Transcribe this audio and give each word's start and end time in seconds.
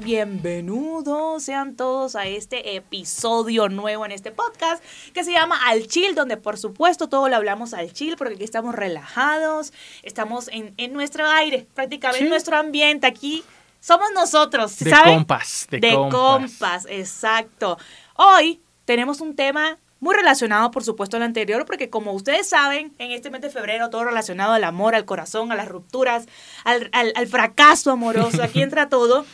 bienvenidos 0.00 1.42
sean 1.42 1.76
todos 1.76 2.16
a 2.16 2.26
este 2.26 2.76
episodio 2.76 3.68
nuevo 3.68 4.04
en 4.04 4.12
este 4.12 4.30
podcast 4.30 4.82
que 5.12 5.24
se 5.24 5.32
llama 5.32 5.58
Al 5.68 5.86
Chill, 5.86 6.14
donde 6.14 6.36
por 6.36 6.58
supuesto 6.58 7.08
todo 7.08 7.28
lo 7.28 7.36
hablamos 7.36 7.74
al 7.74 7.92
chill 7.92 8.16
porque 8.16 8.34
aquí 8.34 8.44
estamos 8.44 8.74
relajados, 8.74 9.72
estamos 10.02 10.48
en, 10.48 10.74
en 10.76 10.92
nuestro 10.92 11.26
aire, 11.28 11.66
prácticamente 11.74 12.24
en 12.24 12.30
nuestro 12.30 12.56
ambiente 12.56 13.06
aquí. 13.06 13.44
Somos 13.80 14.08
nosotros, 14.14 14.78
De 14.78 14.90
¿saben? 14.90 15.14
compas, 15.16 15.66
de, 15.70 15.80
de 15.80 15.92
compas. 15.92 16.18
compas, 16.50 16.86
exacto. 16.88 17.76
Hoy 18.16 18.60
tenemos 18.86 19.20
un 19.20 19.36
tema 19.36 19.78
muy 20.00 20.14
relacionado, 20.14 20.70
por 20.70 20.84
supuesto, 20.84 21.16
al 21.16 21.22
anterior, 21.22 21.64
porque 21.66 21.90
como 21.90 22.12
ustedes 22.12 22.48
saben, 22.48 22.94
en 22.98 23.10
este 23.10 23.30
mes 23.30 23.40
de 23.42 23.50
febrero 23.50 23.90
todo 23.90 24.04
relacionado 24.04 24.52
al 24.54 24.64
amor, 24.64 24.94
al 24.94 25.04
corazón, 25.04 25.52
a 25.52 25.54
las 25.54 25.68
rupturas, 25.68 26.26
al, 26.64 26.88
al- 26.92 27.12
al 27.14 27.26
fracaso 27.26 27.90
amoroso, 27.90 28.42
aquí 28.42 28.62
entra 28.62 28.88
todo. 28.88 29.24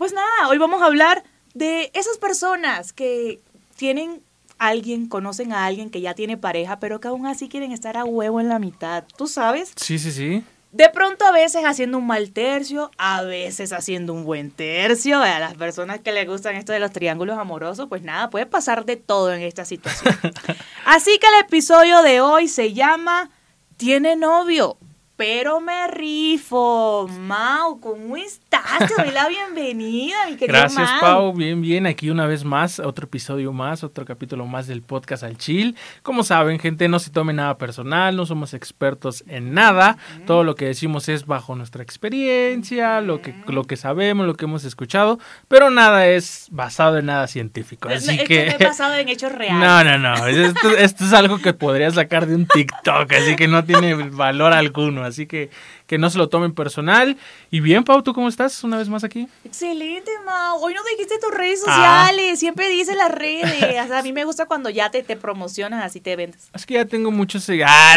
Pues 0.00 0.14
nada, 0.14 0.48
hoy 0.48 0.56
vamos 0.56 0.80
a 0.80 0.86
hablar 0.86 1.24
de 1.52 1.90
esas 1.92 2.16
personas 2.16 2.94
que 2.94 3.42
tienen 3.76 4.22
alguien, 4.56 5.06
conocen 5.06 5.52
a 5.52 5.66
alguien 5.66 5.90
que 5.90 6.00
ya 6.00 6.14
tiene 6.14 6.38
pareja, 6.38 6.80
pero 6.80 7.02
que 7.02 7.08
aún 7.08 7.26
así 7.26 7.50
quieren 7.50 7.70
estar 7.70 7.98
a 7.98 8.06
huevo 8.06 8.40
en 8.40 8.48
la 8.48 8.58
mitad. 8.58 9.04
¿Tú 9.18 9.26
sabes? 9.26 9.72
Sí, 9.76 9.98
sí, 9.98 10.10
sí. 10.10 10.42
De 10.72 10.88
pronto 10.88 11.26
a 11.26 11.32
veces 11.32 11.66
haciendo 11.66 11.98
un 11.98 12.06
mal 12.06 12.30
tercio, 12.30 12.90
a 12.96 13.20
veces 13.24 13.74
haciendo 13.74 14.14
un 14.14 14.24
buen 14.24 14.50
tercio. 14.50 15.20
A 15.20 15.38
las 15.38 15.52
personas 15.52 16.00
que 16.00 16.12
les 16.12 16.26
gustan 16.26 16.56
esto 16.56 16.72
de 16.72 16.80
los 16.80 16.92
triángulos 16.92 17.36
amorosos, 17.36 17.86
pues 17.90 18.00
nada, 18.00 18.30
puede 18.30 18.46
pasar 18.46 18.86
de 18.86 18.96
todo 18.96 19.34
en 19.34 19.42
esta 19.42 19.66
situación. 19.66 20.16
Así 20.86 21.18
que 21.18 21.26
el 21.26 21.44
episodio 21.44 22.00
de 22.00 22.22
hoy 22.22 22.48
se 22.48 22.72
llama 22.72 23.28
Tiene 23.76 24.16
novio, 24.16 24.78
pero 25.20 25.60
me 25.60 25.86
rifo. 25.88 27.06
Mau, 27.06 27.78
¿cómo 27.78 28.16
estás? 28.16 28.88
Te 28.88 29.02
doy 29.02 29.12
la 29.12 29.28
bienvenida, 29.28 30.16
mi 30.24 30.36
querido 30.36 30.58
Gracias, 30.58 30.88
Mau. 30.92 31.00
Pau. 31.02 31.32
Bien, 31.34 31.60
bien. 31.60 31.86
Aquí 31.86 32.08
una 32.08 32.24
vez 32.24 32.42
más, 32.42 32.80
otro 32.80 33.04
episodio 33.04 33.52
más, 33.52 33.84
otro 33.84 34.06
capítulo 34.06 34.46
más 34.46 34.66
del 34.66 34.80
podcast 34.80 35.22
al 35.22 35.36
chill. 35.36 35.76
Como 36.02 36.22
saben, 36.22 36.58
gente, 36.58 36.88
no 36.88 36.98
se 36.98 37.10
tome 37.10 37.34
nada 37.34 37.58
personal, 37.58 38.16
no 38.16 38.24
somos 38.24 38.54
expertos 38.54 39.22
en 39.28 39.52
nada. 39.52 39.98
Todo 40.26 40.42
lo 40.42 40.54
que 40.54 40.64
decimos 40.64 41.10
es 41.10 41.26
bajo 41.26 41.54
nuestra 41.54 41.82
experiencia, 41.82 43.02
lo 43.02 43.20
que, 43.20 43.34
lo 43.46 43.64
que 43.64 43.76
sabemos, 43.76 44.26
lo 44.26 44.36
que 44.36 44.46
hemos 44.46 44.64
escuchado, 44.64 45.18
pero 45.48 45.68
nada 45.68 46.06
es 46.06 46.46
basado 46.50 46.96
en 46.96 47.04
nada 47.04 47.26
científico. 47.26 47.90
Así 47.90 48.16
que. 48.24 48.46
no 48.46 48.52
es 48.52 48.58
basado 48.58 48.94
en 48.94 49.10
hechos 49.10 49.32
reales. 49.36 49.60
No, 49.60 49.84
no, 49.84 49.98
no. 49.98 50.26
Esto, 50.26 50.70
esto 50.70 51.04
es 51.04 51.12
algo 51.12 51.42
que 51.42 51.52
podría 51.52 51.90
sacar 51.90 52.26
de 52.26 52.36
un 52.36 52.46
TikTok, 52.46 53.12
así 53.12 53.36
que 53.36 53.48
no 53.48 53.64
tiene 53.64 53.92
valor 53.92 54.54
alguno. 54.54 55.09
Así 55.10 55.26
que 55.26 55.50
que 55.86 55.98
no 55.98 56.08
se 56.10 56.18
lo 56.18 56.28
tomen 56.28 56.52
personal. 56.52 57.16
Y 57.50 57.60
bien, 57.60 57.84
Pau, 57.84 58.02
¿tú 58.02 58.12
cómo 58.14 58.28
estás? 58.28 58.64
Una 58.64 58.78
vez 58.78 58.88
más 58.88 59.04
aquí. 59.04 59.28
Excelente, 59.44 60.10
Mau. 60.24 60.58
Hoy 60.62 60.74
no 60.74 60.80
dijiste 60.92 61.18
tus 61.18 61.32
redes 61.36 61.62
Ah. 61.66 62.06
sociales. 62.06 62.38
Siempre 62.38 62.68
dices 62.68 62.96
las 62.96 63.10
redes. 63.10 63.52
O 63.84 63.88
sea, 63.88 63.98
a 63.98 64.02
mí 64.02 64.12
me 64.12 64.24
gusta 64.24 64.46
cuando 64.46 64.70
ya 64.70 64.90
te, 64.90 65.02
te 65.02 65.16
promocionas, 65.16 65.84
así 65.84 66.00
te 66.00 66.16
vendes. 66.16 66.48
Es 66.54 66.64
que 66.66 66.74
ya 66.74 66.84
tengo 66.84 67.10
muchos 67.10 67.48
seg- 67.48 67.64
Ah, 67.66 67.96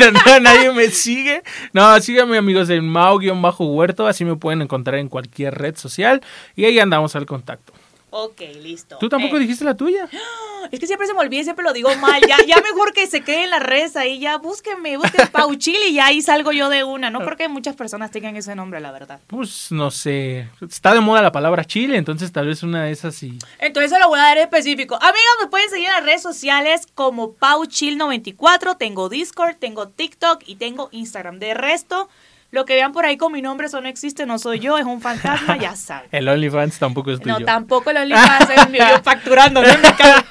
no, 0.00 0.10
no, 0.12 0.20
no, 0.26 0.40
nadie 0.40 0.72
me 0.72 0.88
sigue. 0.90 1.42
No, 1.72 1.98
síganme 2.00 2.36
amigos 2.38 2.68
en 2.70 2.88
Mau-Huerto, 2.88 4.06
así 4.06 4.24
me 4.24 4.36
pueden 4.36 4.62
encontrar 4.62 4.96
en 4.98 5.08
cualquier 5.08 5.54
red 5.56 5.76
social 5.76 6.22
y 6.56 6.64
ahí 6.64 6.78
andamos 6.78 7.14
al 7.16 7.26
contacto. 7.26 7.72
Ok, 8.14 8.40
listo. 8.62 8.98
¿Tú 8.98 9.08
tampoco 9.08 9.38
Eh, 9.38 9.40
dijiste 9.40 9.64
la 9.64 9.74
tuya? 9.76 10.08
Es 10.70 10.78
que 10.78 10.86
siempre 10.86 11.08
se 11.08 11.12
me 11.12 11.18
olvida 11.18 11.40
y 11.40 11.44
siempre 11.44 11.64
lo 11.64 11.72
digo 11.72 11.92
mal. 11.96 12.20
Ya, 12.26 12.36
ya 12.46 12.56
mejor 12.62 12.92
que 12.92 13.08
se 13.08 13.22
queden 13.22 13.50
las 13.50 13.60
redes 13.62 13.96
ahí. 13.96 14.20
Ya 14.20 14.38
búsquenme, 14.38 14.96
busquen 14.96 15.26
Pauchil 15.32 15.76
y 15.88 15.94
ya 15.94 16.06
ahí 16.06 16.22
salgo 16.22 16.52
yo 16.52 16.68
de 16.68 16.84
una. 16.84 17.10
No 17.10 17.18
creo 17.24 17.36
que 17.36 17.48
muchas 17.48 17.74
personas 17.74 18.12
tengan 18.12 18.36
ese 18.36 18.54
nombre, 18.54 18.78
la 18.80 18.92
verdad. 18.92 19.18
Pues 19.26 19.72
no 19.72 19.90
sé. 19.90 20.48
Está 20.60 20.94
de 20.94 21.00
moda 21.00 21.20
la 21.20 21.32
palabra 21.32 21.64
chile, 21.64 21.96
entonces 21.96 22.30
tal 22.30 22.46
vez 22.46 22.62
una 22.62 22.84
de 22.84 22.92
esas 22.92 23.16
sí. 23.16 23.38
Entonces 23.58 23.90
se 23.90 23.98
lo 23.98 24.06
voy 24.08 24.20
a 24.20 24.22
dar 24.22 24.38
específico. 24.38 24.94
Amigos, 24.94 25.32
me 25.42 25.48
pueden 25.48 25.68
seguir 25.68 25.88
en 25.88 25.94
las 25.94 26.04
redes 26.04 26.22
sociales 26.22 26.86
como 26.94 27.34
Pauchil94. 27.34 28.76
Tengo 28.78 29.08
Discord, 29.08 29.56
tengo 29.56 29.88
TikTok 29.88 30.42
y 30.46 30.54
tengo 30.56 30.88
Instagram. 30.92 31.40
De 31.40 31.54
resto, 31.54 32.08
lo 32.52 32.66
que 32.66 32.74
vean 32.74 32.92
por 32.92 33.06
ahí 33.06 33.16
con 33.16 33.32
mi 33.32 33.40
nombre, 33.40 33.66
eso 33.66 33.80
no 33.80 33.88
existe, 33.88 34.26
no 34.26 34.38
soy 34.38 34.60
yo, 34.60 34.76
es 34.76 34.84
un 34.84 35.00
fantasma, 35.00 35.56
ya 35.56 35.74
saben. 35.76 36.08
El 36.12 36.28
OnlyFans 36.28 36.78
tampoco 36.78 37.10
es 37.10 37.18
tuyo. 37.18 37.38
No, 37.38 37.44
tampoco 37.44 37.90
el 37.90 37.96
OnlyFans 37.96 38.50
es 38.50 38.70
mío, 38.70 38.84
yo 38.90 39.02
facturando, 39.02 39.62
¿no? 39.62 39.68
Me 39.68 39.94
cae 39.96 40.22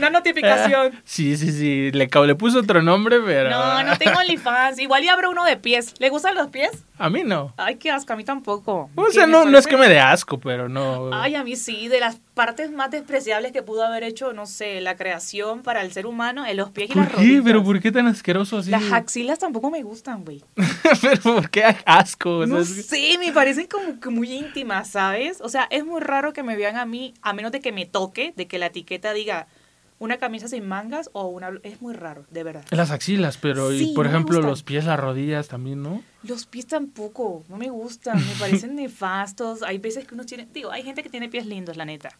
Una 0.00 0.10
notificación. 0.10 0.92
Sí, 1.04 1.36
sí, 1.36 1.50
sí. 1.52 1.90
Le, 1.92 2.08
le 2.26 2.34
puso 2.34 2.60
otro 2.60 2.82
nombre, 2.82 3.18
pero. 3.24 3.50
No, 3.50 3.82
no 3.82 3.96
tengo 3.98 4.18
OnlyFans. 4.18 4.78
Igual 4.78 5.04
y 5.04 5.08
abro 5.08 5.30
uno 5.30 5.44
de 5.44 5.56
pies. 5.56 5.94
¿Le 5.98 6.08
gustan 6.08 6.34
los 6.34 6.48
pies? 6.48 6.70
A 6.98 7.08
mí 7.08 7.22
no. 7.24 7.54
Ay, 7.56 7.76
qué 7.76 7.90
asco, 7.90 8.12
a 8.12 8.16
mí 8.16 8.24
tampoco. 8.24 8.90
O 8.94 9.10
sea, 9.10 9.26
no, 9.26 9.44
no 9.46 9.58
es 9.58 9.66
que 9.66 9.76
me 9.76 9.88
dé 9.88 9.98
asco, 10.00 10.38
pero 10.38 10.68
no. 10.68 11.10
Ay, 11.14 11.34
a 11.34 11.42
mí 11.44 11.56
sí, 11.56 11.88
de 11.88 11.98
las 12.00 12.20
partes 12.34 12.70
más 12.70 12.90
despreciables 12.90 13.52
que 13.52 13.62
pudo 13.62 13.84
haber 13.84 14.02
hecho, 14.04 14.32
no 14.32 14.46
sé, 14.46 14.80
la 14.80 14.96
creación 14.96 15.62
para 15.62 15.82
el 15.82 15.92
ser 15.92 16.06
humano, 16.06 16.46
en 16.46 16.56
los 16.56 16.70
pies 16.70 16.90
y 16.90 16.94
¿Por 16.94 17.02
las 17.02 17.10
qué? 17.12 17.16
rodillas. 17.16 17.44
¿Pero 17.44 17.64
por 17.64 17.80
qué 17.80 17.90
tan 17.92 18.06
asqueroso 18.06 18.58
así? 18.58 18.70
Las 18.70 18.92
axilas 18.92 19.38
tampoco 19.38 19.70
me 19.70 19.82
gustan, 19.82 20.24
güey. 20.24 20.42
¿Pero 21.02 21.20
por 21.22 21.50
qué 21.50 21.64
asco? 21.86 22.44
No 22.46 22.58
es 22.58 22.72
que- 22.72 22.82
sé, 22.82 23.18
me 23.18 23.32
parecen 23.32 23.66
como 23.66 23.98
que 24.00 24.08
muy 24.10 24.32
íntimas, 24.32 24.90
¿sabes? 24.90 25.40
O 25.40 25.48
sea, 25.48 25.66
es 25.70 25.84
muy 25.84 26.00
raro 26.00 26.32
que 26.32 26.42
me 26.42 26.56
vean 26.56 26.76
a 26.76 26.84
mí, 26.86 27.14
a 27.22 27.32
menos 27.32 27.52
de 27.52 27.60
que 27.60 27.72
me 27.72 27.86
toque, 27.86 28.32
de 28.36 28.46
que 28.46 28.58
la 28.58 28.66
etiqueta 28.66 29.12
diga 29.12 29.46
una 30.00 30.16
camisa 30.16 30.48
sin 30.48 30.66
mangas 30.66 31.10
o 31.12 31.26
una... 31.26 31.50
Es 31.62 31.80
muy 31.82 31.92
raro, 31.94 32.24
de 32.30 32.42
verdad. 32.42 32.64
Las 32.70 32.90
axilas, 32.90 33.36
pero, 33.36 33.70
Sí, 33.70 33.90
y 33.90 33.94
por 33.94 34.06
no 34.06 34.10
ejemplo, 34.10 34.40
los 34.40 34.62
pies, 34.62 34.86
las 34.86 34.98
rodillas 34.98 35.46
también, 35.48 35.82
¿no? 35.82 36.02
Los 36.22 36.46
pies 36.46 36.66
tampoco, 36.66 37.44
no 37.48 37.58
me 37.58 37.68
gustan, 37.68 38.16
me 38.16 38.34
parecen 38.38 38.74
nefastos. 38.76 39.62
Hay 39.62 39.76
veces 39.76 40.06
que 40.06 40.14
uno 40.14 40.24
tiene, 40.24 40.48
digo, 40.52 40.72
hay 40.72 40.82
gente 40.82 41.02
que 41.02 41.10
tiene 41.10 41.28
pies 41.28 41.44
lindos, 41.44 41.76
la 41.76 41.84
neta. 41.84 42.18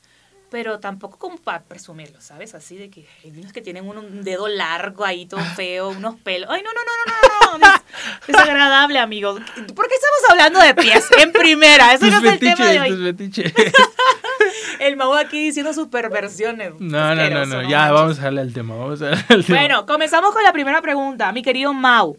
Pero 0.51 0.79
tampoco 0.79 1.17
como 1.17 1.39
para 1.39 1.63
presumirlos, 1.63 2.25
¿sabes? 2.25 2.55
Así 2.55 2.77
de 2.77 2.91
que 2.91 3.07
hay 3.25 3.31
unos 3.31 3.53
que 3.53 3.63
tienen 3.63 3.89
un, 3.89 3.97
un 3.97 4.25
dedo 4.25 4.47
largo 4.49 5.05
ahí, 5.05 5.25
todo 5.25 5.41
feo, 5.41 5.89
unos 5.91 6.17
pelos. 6.17 6.51
Ay, 6.51 6.63
no, 6.63 6.71
no, 6.75 6.81
no, 6.81 7.57
no, 7.57 7.59
no, 7.59 7.67
no. 7.67 7.75
Es 8.23 8.27
desagradable, 8.27 8.99
amigo. 8.99 9.35
¿Por 9.35 9.89
qué 9.89 9.95
estamos 9.95 10.31
hablando 10.31 10.61
de 10.61 10.75
pies 10.75 11.07
en 11.19 11.33
primera? 11.33 11.95
Eso 11.95 12.07
Tus 12.07 12.21
no 12.23 12.29
es 12.29 12.33
el 12.35 12.39
tema 12.41 12.67
de 12.67 12.81
hoy. 12.81 12.91
El 14.81 14.97
mago 14.97 15.15
aquí 15.15 15.45
diciendo 15.45 15.75
sus 15.75 15.89
perversiones. 15.89 16.73
No, 16.81 17.15
no, 17.15 17.29
no, 17.29 17.45
no, 17.45 17.69
ya, 17.69 17.93
vamos 17.93 18.19
a 18.19 18.23
darle 18.23 18.41
al 18.41 18.55
tema, 18.55 18.77
vamos 18.77 19.03
a 19.03 19.11
darle 19.11 19.25
al 19.29 19.45
tema. 19.45 19.59
Bueno, 19.59 19.85
comenzamos 19.85 20.33
con 20.33 20.43
la 20.43 20.55
primera 20.55 20.81
pregunta. 20.81 21.31
Mi 21.33 21.43
querido 21.43 21.75
Mau, 21.75 22.17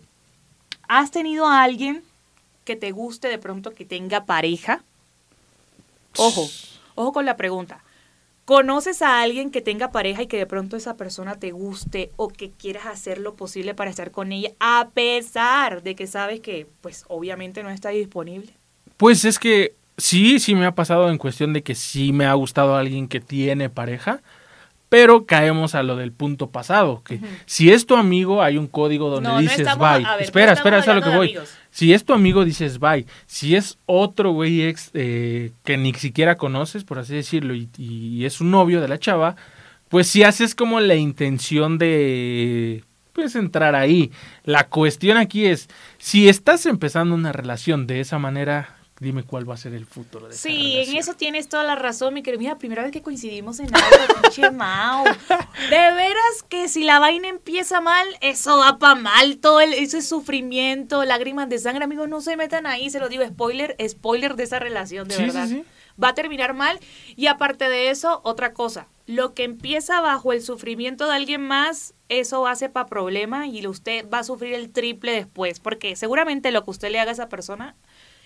¿has 0.88 1.10
tenido 1.10 1.48
a 1.48 1.64
alguien 1.64 2.04
que 2.64 2.76
te 2.76 2.92
guste 2.92 3.30
de 3.30 3.40
pronto 3.40 3.72
que 3.72 3.84
tenga 3.84 4.26
pareja? 4.26 4.84
Ojo, 6.18 6.48
ojo 6.94 7.12
con 7.12 7.26
la 7.26 7.36
pregunta. 7.36 7.84
¿Conoces 8.46 9.02
a 9.02 9.22
alguien 9.22 9.50
que 9.50 9.62
tenga 9.62 9.92
pareja 9.92 10.22
y 10.22 10.28
que 10.28 10.38
de 10.38 10.46
pronto 10.46 10.78
esa 10.78 10.98
persona 10.98 11.40
te 11.40 11.50
guste 11.50 12.12
o 12.16 12.28
que 12.28 12.52
quieras 12.52 12.86
hacer 12.86 13.18
lo 13.18 13.34
posible 13.34 13.74
para 13.74 13.90
estar 13.90 14.12
con 14.12 14.32
ella 14.32 14.52
a 14.60 14.90
pesar 14.94 15.82
de 15.82 15.96
que 15.96 16.06
sabes 16.06 16.42
que 16.42 16.68
pues 16.82 17.06
obviamente 17.08 17.64
no 17.64 17.72
está 17.72 17.90
disponible? 17.90 18.54
Pues 18.98 19.26
es 19.26 19.40
que 19.40 19.74
sí, 19.98 20.40
sí 20.40 20.56
me 20.56 20.66
ha 20.66 20.76
pasado 20.76 21.10
en 21.10 21.18
cuestión 21.18 21.54
de 21.54 21.64
que 21.64 21.76
sí 21.76 22.12
me 22.14 22.26
ha 22.26 22.34
gustado 22.34 22.76
alguien 22.76 23.08
que 23.08 23.20
tiene 23.20 23.70
pareja, 23.70 24.22
pero 24.90 25.26
caemos 25.26 25.74
a 25.74 25.84
lo 25.84 25.96
del 25.96 26.12
punto 26.12 26.50
pasado, 26.50 27.02
que 27.06 27.22
si 27.46 27.72
es 27.72 27.86
tu 27.86 27.96
amigo 27.96 28.44
hay 28.44 28.58
un 28.58 28.68
código 28.68 29.10
donde 29.10 29.30
No, 29.30 29.36
no 29.36 29.42
dices 29.42 29.60
estamos- 29.62 29.80
bye. 29.98 30.04
no 30.04 30.18
espera, 30.18 30.52
espera, 30.54 30.80
es 30.80 30.88
a 30.90 30.94
lo 30.96 31.02
que 31.02 31.10
voy. 31.10 31.28
amigos. 31.30 31.56
Si 31.70 31.94
es 31.94 32.04
tu 32.04 32.12
amigo 32.14 32.44
dices 32.44 32.78
bye. 32.80 33.06
Si 33.26 33.56
es 33.56 33.78
otro 33.86 34.32
güey 34.32 34.64
ex 34.64 34.92
eh, 34.94 35.54
que 35.64 35.78
ni 35.78 35.94
siquiera 35.94 36.36
conoces, 36.36 36.84
por 36.84 37.00
así 37.00 37.16
decirlo, 37.16 37.56
y, 37.56 37.70
y 37.78 38.26
es 38.26 38.42
un 38.42 38.52
novio 38.52 38.82
de 38.82 38.90
la 38.90 39.00
chava, 39.00 39.38
pues 39.88 40.08
si 40.08 40.24
haces 40.24 40.56
como 40.56 40.82
la 40.82 40.96
intención 40.96 41.78
de 41.78 42.84
pues 43.14 43.36
entrar 43.36 43.76
ahí. 43.76 44.12
La 44.44 44.68
cuestión 44.68 45.18
aquí 45.18 45.46
es, 45.46 45.70
si 46.00 46.28
estás 46.28 46.66
empezando 46.66 47.14
una 47.16 47.32
relación 47.32 47.88
de 47.88 48.00
esa 48.02 48.20
manera, 48.20 48.76
dime 49.02 49.24
cuál 49.24 49.50
va 49.50 49.56
a 49.56 49.58
ser 49.58 49.74
el 49.74 49.86
futuro 49.86 50.28
de 50.28 50.34
esa 50.34 50.44
Sí, 50.44 50.78
en 50.78 50.96
eso 50.96 51.16
tienes 51.16 51.50
toda 51.50 51.64
la 51.64 51.76
razón, 51.76 52.14
mi 52.14 52.22
querido. 52.24 52.40
Mira, 52.40 52.58
primera 52.58 52.84
vez 52.84 52.92
que 52.92 53.02
coincidimos 53.02 53.60
en 53.60 53.66
algo, 53.76 53.88
pinche 54.22 54.50
Mao. 54.52 55.04
De 55.06 55.70
veras 55.94 56.44
que 56.48 56.70
si 56.70 56.84
la 56.84 57.00
vaina 57.00 57.28
empieza 57.28 57.82
mal, 57.82 58.06
eso 58.22 58.58
va 58.60 58.78
para 58.78 58.96
mal. 58.96 59.38
Todo 59.40 59.60
el- 59.60 59.74
ese 59.74 60.02
sufrimiento, 60.02 61.04
lágrimas 61.04 61.50
de 61.50 61.60
sangre, 61.60 61.84
amigos, 61.84 62.08
no 62.08 62.22
se 62.22 62.38
metan 62.38 62.66
ahí. 62.68 62.90
Se 62.90 63.00
lo 63.00 63.10
digo, 63.10 63.26
spoiler, 63.28 63.76
spoiler 63.90 64.36
de 64.36 64.44
esa 64.44 64.60
relación, 64.60 65.08
de 65.08 65.16
Sí, 65.16 65.22
sí, 65.22 65.28
verdad. 65.28 65.48
sí. 65.48 65.64
Va 66.02 66.10
a 66.10 66.14
terminar 66.14 66.54
mal. 66.54 66.80
Y 67.16 67.28
aparte 67.28 67.70
de 67.70 67.90
eso, 67.90 68.22
otra 68.24 68.54
cosa. 68.54 68.88
Lo 69.08 69.34
que 69.34 69.44
empieza 69.44 70.00
bajo 70.00 70.32
el 70.32 70.42
sufrimiento 70.42 71.06
de 71.08 71.16
alguien 71.16 71.42
más, 71.42 71.94
eso 72.08 72.42
va 72.42 72.52
a 72.52 72.56
ser 72.56 72.72
para 72.72 72.86
problema 72.88 73.46
y 73.48 73.66
usted 73.68 74.08
va 74.10 74.20
a 74.20 74.24
sufrir 74.24 74.54
el 74.54 74.72
triple 74.72 75.12
después. 75.12 75.60
Porque 75.60 75.96
seguramente 75.96 76.52
lo 76.52 76.64
que 76.64 76.72
usted 76.72 76.92
le 76.92 77.00
haga 77.00 77.12
a 77.12 77.14
esa 77.14 77.30
persona 77.30 77.76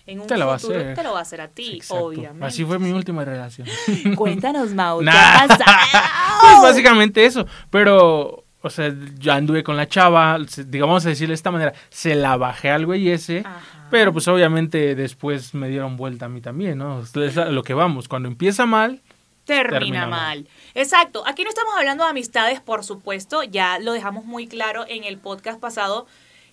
en 0.07 0.21
un 0.21 0.27
Te 0.27 0.37
lo 0.37 0.47
va 0.47 0.53
a 0.53 0.55
hacer. 0.55 0.93
te 0.93 1.03
lo 1.03 1.13
va 1.13 1.19
a 1.19 1.21
hacer 1.23 1.41
a 1.41 1.47
ti, 1.47 1.75
Exacto. 1.77 2.05
obviamente. 2.05 2.45
Así 2.45 2.63
fue 2.65 2.79
mi 2.79 2.91
última 2.91 3.25
relación. 3.25 3.67
Cuéntanos, 4.15 4.73
Mau, 4.73 4.99
¿qué 4.99 5.05
Nah. 5.05 5.47
Pues 5.47 6.61
básicamente 6.61 7.25
eso. 7.25 7.45
Pero 7.69 8.45
o 8.65 8.69
sea, 8.71 8.91
yo 9.19 9.31
anduve 9.31 9.63
con 9.63 9.77
la 9.77 9.87
chava, 9.87 10.39
digamos 10.65 11.05
a 11.05 11.09
decirle 11.09 11.33
de 11.33 11.35
esta 11.35 11.51
manera, 11.51 11.73
se 11.89 12.15
la 12.15 12.35
bajé 12.35 12.71
al 12.71 12.87
güey 12.87 13.09
ese, 13.09 13.43
Ajá. 13.45 13.61
pero 13.91 14.11
pues 14.11 14.27
obviamente 14.27 14.95
después 14.95 15.53
me 15.53 15.69
dieron 15.69 15.97
vuelta 15.97 16.25
a 16.25 16.29
mí 16.29 16.41
también, 16.41 16.79
¿no? 16.79 16.99
Es 17.01 17.35
lo 17.35 17.61
que 17.61 17.75
vamos, 17.75 18.07
cuando 18.07 18.27
empieza 18.27 18.65
mal, 18.65 19.03
termina, 19.45 19.69
termina 19.69 20.07
mal. 20.07 20.09
mal. 20.09 20.47
Exacto. 20.73 21.23
Aquí 21.27 21.43
no 21.43 21.49
estamos 21.49 21.75
hablando 21.77 22.05
de 22.05 22.09
amistades, 22.09 22.59
por 22.59 22.83
supuesto. 22.83 23.43
Ya 23.43 23.77
lo 23.77 23.93
dejamos 23.93 24.25
muy 24.25 24.47
claro 24.47 24.83
en 24.87 25.03
el 25.03 25.19
podcast 25.19 25.59
pasado. 25.59 26.07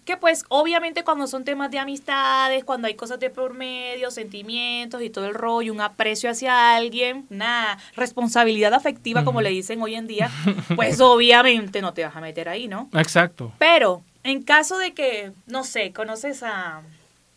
Que 0.05 0.17
pues 0.17 0.45
obviamente 0.49 1.05
cuando 1.05 1.27
son 1.29 1.45
temas 1.45 1.71
de 1.71 1.79
amistades, 1.79 2.65
cuando 2.65 2.89
hay 2.89 2.95
cosas 2.95 3.21
de 3.21 3.31
por 3.31 3.55
medio, 3.55 4.11
sentimientos 4.11 5.01
y 5.01 5.11
todo 5.11 5.27
el 5.27 5.35
rollo, 5.35 5.73
un 5.73 5.81
aprecio 5.81 6.29
hacia 6.29 6.75
alguien, 6.75 7.27
una 7.31 7.79
responsabilidad 7.95 8.75
afectiva 8.75 9.25
como 9.25 9.41
le 9.43 9.51
dicen 9.51 9.81
hoy 9.81 9.95
en 9.95 10.09
día, 10.09 10.31
pues 10.77 11.01
obviamente 11.01 11.81
no 11.81 11.93
te 11.95 12.05
vas 12.05 12.17
a 12.17 12.21
meter 12.21 12.49
ahí, 12.49 12.67
¿no? 12.67 12.89
exacto. 12.95 13.53
Pero 13.59 14.03
en 14.25 14.43
caso 14.43 14.79
de 14.79 14.93
que, 14.93 15.33
no 15.47 15.63
sé, 15.63 15.93
conoces 15.93 16.43
a 16.43 16.83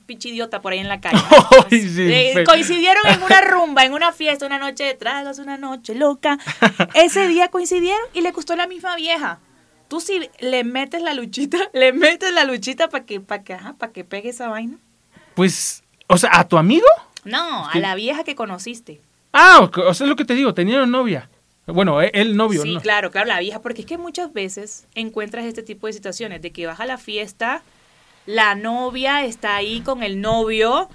pichidiota 0.06 0.62
por 0.62 0.74
ahí 0.74 0.80
en 0.80 0.88
la 0.90 1.02
calle. 1.02 1.18
Sí, 1.70 1.90
Eh, 2.00 2.44
coincidieron 2.46 3.06
en 3.08 3.22
una 3.24 3.42
rumba, 3.50 3.86
en 3.86 3.94
una 3.94 4.12
fiesta, 4.12 4.46
una 4.46 4.60
noche 4.60 4.84
de 4.84 4.94
tragos, 4.94 5.40
una 5.40 5.58
noche 5.58 5.96
loca. 5.96 6.38
Ese 6.94 7.28
día 7.28 7.50
coincidieron 7.50 8.02
y 8.14 8.22
le 8.22 8.32
gustó 8.32 8.56
la 8.56 8.68
misma 8.68 8.96
vieja. 8.96 9.40
Tú 9.88 10.02
si 10.02 10.30
le 10.40 10.64
metes 10.64 11.02
la 11.02 11.14
luchita, 11.14 11.58
le 11.74 11.94
metes 11.94 12.34
la 12.34 12.44
luchita 12.44 12.90
para 12.90 13.06
que, 13.06 13.20
para 13.20 13.44
que, 13.44 13.54
ajá, 13.54 13.74
para 13.74 13.92
que 13.92 14.04
pegue 14.04 14.30
esa 14.30 14.48
vaina. 14.48 14.78
Pues, 15.36 15.84
o 16.08 16.18
sea, 16.18 16.32
¿a 16.34 16.48
tu 16.48 16.58
amigo? 16.58 16.88
No, 17.24 17.68
a 17.68 17.78
la 17.80 17.96
vieja 17.96 18.24
que 18.24 18.36
conociste. 18.36 19.02
Ah, 19.34 19.70
o, 19.76 19.94
sea, 19.94 20.06
es 20.06 20.10
lo 20.10 20.16
que 20.16 20.26
te 20.26 20.34
digo, 20.34 20.54
tenían 20.54 20.90
novia. 20.90 21.30
Bueno, 21.66 22.00
el 22.00 22.38
novio, 22.38 22.62
sí, 22.62 22.76
¿no? 22.76 22.80
claro, 22.80 23.10
claro, 23.10 23.28
la 23.28 23.40
vieja, 23.40 23.60
porque 23.60 23.82
es 23.82 23.88
que 23.88 23.98
muchas 23.98 24.32
veces 24.32 24.86
encuentras 24.94 25.46
este 25.46 25.64
tipo 25.64 25.88
de 25.88 25.94
situaciones, 25.94 26.42
de 26.42 26.52
que 26.52 26.68
vas 26.68 26.80
a 26.80 26.86
la 26.86 27.00
fiesta, 27.00 27.64
la 28.28 28.54
novia 28.54 29.26
está 29.26 29.56
ahí 29.56 29.82
con 29.82 30.04
el 30.04 30.22
novio 30.22 30.90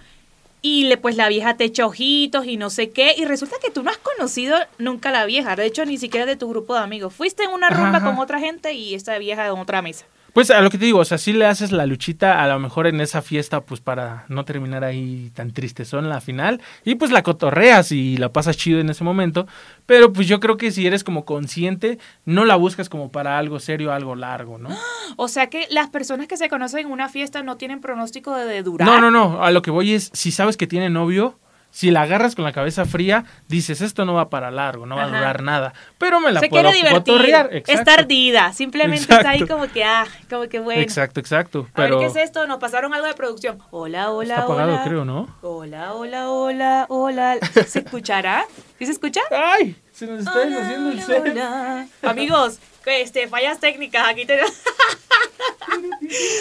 y 0.63 0.85
le 0.85 0.97
pues 0.97 1.17
la 1.17 1.29
vieja 1.29 1.57
te 1.57 1.65
echa 1.65 1.87
ojitos 1.87 2.47
y 2.47 2.57
no 2.57 2.71
sé 2.71 2.91
qué, 2.91 3.15
y 3.17 3.25
resulta 3.25 3.57
que 3.63 3.71
tú 3.71 3.83
no 3.83 3.91
has 3.91 3.99
conocido 3.99 4.57
nunca 4.79 5.09
a 5.09 5.13
la 5.13 5.25
vieja, 5.25 5.57
de 5.57 5.67
hecho 5.67 5.85
ni 5.85 5.99
siquiera 5.99 6.27
de 6.27 6.37
tu 6.37 6.49
grupo 6.49 6.75
de 6.75 6.81
amigos. 6.81 7.15
Fuiste 7.15 7.45
en 7.45 7.51
una 7.51 7.71
rumba 7.71 7.99
Ajá. 7.99 8.07
con 8.07 8.19
otra 8.19 8.39
gente 8.39 8.73
y 8.73 8.95
esta 8.95 9.17
vieja 9.19 9.47
en 9.47 9.53
otra 9.53 9.83
mesa. 9.83 10.07
Pues 10.33 10.51
a 10.51 10.61
lo 10.61 10.71
que 10.71 10.79
te 10.79 10.85
digo, 10.85 11.01
o 11.01 11.05
sea, 11.05 11.19
si 11.19 11.33
le 11.33 11.47
haces 11.47 11.73
la 11.73 11.87
luchita 11.87 12.43
a 12.43 12.49
lo 12.49 12.59
mejor 12.59 12.87
en 12.87 13.01
esa 13.01 13.23
fiesta, 13.23 13.63
pues 13.63 13.81
para 13.81 14.25
no 14.29 14.45
terminar 14.45 14.85
ahí 14.85 15.31
tan 15.35 15.53
tristezón 15.53 16.09
la 16.09 16.21
final, 16.21 16.61
y 16.85 16.95
pues 16.95 17.11
la 17.11 17.23
cotorreas 17.23 17.93
y 17.93 18.17
la 18.17 18.33
pasas 18.33 18.57
chido 18.57 18.81
en 18.81 18.91
ese 18.91 19.05
momento, 19.05 19.47
pero 19.87 20.13
pues 20.13 20.29
yo 20.29 20.41
creo 20.41 20.57
que 20.57 20.71
si 20.71 20.87
eres 20.87 21.05
como 21.05 21.25
consciente, 21.25 21.99
no 22.25 22.45
la 22.45 22.57
buscas 22.57 22.89
como 22.89 23.11
para 23.11 23.39
algo 23.39 23.59
serio, 23.61 23.93
algo 23.93 24.15
largo, 24.15 24.59
¿no? 24.59 24.71
O 25.17 25.27
sea 25.27 25.49
que 25.51 25.67
las 25.71 25.91
personas 25.91 26.29
que 26.29 26.37
se 26.37 26.49
conocen 26.49 26.81
en 26.87 26.93
una 26.93 27.09
fiesta 27.09 27.43
no 27.43 27.57
tienen 27.57 27.81
pronóstico 27.81 28.35
de, 28.37 28.45
de 28.45 28.63
durar. 28.63 28.89
No, 28.89 29.01
no, 29.01 29.11
no, 29.11 29.43
a 29.43 29.51
lo 29.51 29.61
que 29.61 29.71
voy 29.71 29.93
es, 29.93 30.11
si 30.15 30.31
sabes 30.31 30.57
que 30.57 30.69
tiene 30.69 30.89
novio, 30.89 31.39
si 31.71 31.91
la 31.91 32.03
agarras 32.03 32.35
con 32.35 32.45
la 32.45 32.53
cabeza 32.53 32.85
fría, 32.85 33.25
dices, 33.49 33.81
esto 33.81 34.05
no 34.05 34.15
va 34.15 34.29
para 34.31 34.51
largo, 34.51 34.87
no 34.87 34.97
va 34.97 35.05
Ajá. 35.05 35.15
a 35.15 35.19
durar 35.19 35.43
nada, 35.43 35.75
pero 35.99 36.21
me 36.21 36.33
la 36.33 36.41
se 36.41 36.49
puedo 36.49 36.63
quiere 36.65 36.77
divertir, 36.77 37.15
cotorrear. 37.15 37.49
es 37.53 37.57
exacto. 37.69 37.85
tardida, 37.85 38.53
simplemente 38.53 39.13
está 39.13 39.31
ahí 39.31 39.47
como 39.47 39.67
que, 39.69 39.85
ah, 39.85 40.07
como 40.29 40.49
que 40.49 40.59
bueno. 40.59 40.81
Exacto, 40.83 41.21
exacto, 41.21 41.61
A 41.61 41.63
ver, 41.63 41.91
pero 41.91 42.01
¿qué 42.01 42.07
es 42.07 42.17
esto? 42.17 42.47
Nos 42.47 42.59
pasaron 42.59 42.93
algo 42.95 43.07
de 43.07 43.15
producción. 43.15 43.59
Hola, 43.71 44.11
hola, 44.11 44.35
está 44.35 44.45
apagado, 44.45 44.73
hola. 44.75 44.85
creo, 44.85 45.05
¿no? 45.05 45.29
Hola, 45.43 45.95
hola, 45.95 46.31
hola, 46.31 46.87
hola. 46.89 47.39
¿Se 47.67 47.81
escuchará? 47.81 48.45
¿Sí 48.79 48.87
se 48.87 48.93
escucha? 48.93 49.21
¡Ay! 49.31 49.77
Se 49.93 50.07
nos 50.07 50.21
está 50.21 50.39
deshaciendo 50.41 50.91
el 50.91 51.03
set. 51.03 51.23
hola. 51.23 51.87
Amigos, 52.03 52.59
este, 52.87 53.29
fallas 53.29 53.61
técnicas. 53.61 54.09
Aquí 54.09 54.25
tenemos. 54.25 54.53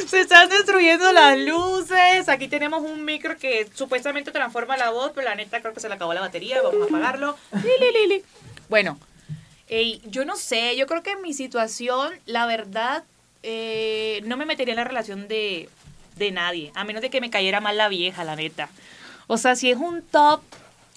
Se 0.07 0.21
están 0.21 0.49
destruyendo 0.49 1.11
las 1.11 1.37
luces. 1.37 2.27
Aquí 2.29 2.47
tenemos 2.47 2.81
un 2.81 3.05
micro 3.05 3.37
que 3.37 3.67
supuestamente 3.73 4.31
transforma 4.31 4.77
la 4.77 4.89
voz, 4.89 5.11
pero 5.13 5.27
la 5.27 5.35
neta 5.35 5.61
creo 5.61 5.73
que 5.73 5.79
se 5.79 5.89
le 5.89 5.95
acabó 5.95 6.13
la 6.13 6.21
batería. 6.21 6.61
Vamos 6.61 6.81
a 6.81 6.85
apagarlo. 6.85 7.37
Bueno, 8.69 8.97
yo 10.05 10.25
no 10.25 10.35
sé. 10.35 10.75
Yo 10.75 10.87
creo 10.87 11.03
que 11.03 11.11
en 11.11 11.21
mi 11.21 11.33
situación, 11.33 12.13
la 12.25 12.45
verdad, 12.45 13.03
eh, 13.43 14.21
no 14.25 14.37
me 14.37 14.45
metería 14.45 14.73
en 14.73 14.77
la 14.79 14.83
relación 14.83 15.27
de, 15.27 15.69
de 16.15 16.31
nadie. 16.31 16.71
A 16.75 16.83
menos 16.83 17.01
de 17.01 17.09
que 17.09 17.21
me 17.21 17.29
cayera 17.29 17.61
mal 17.61 17.77
la 17.77 17.89
vieja, 17.89 18.23
la 18.23 18.35
neta. 18.35 18.69
O 19.27 19.37
sea, 19.37 19.55
si 19.55 19.69
es 19.69 19.77
un 19.77 20.01
top, 20.01 20.41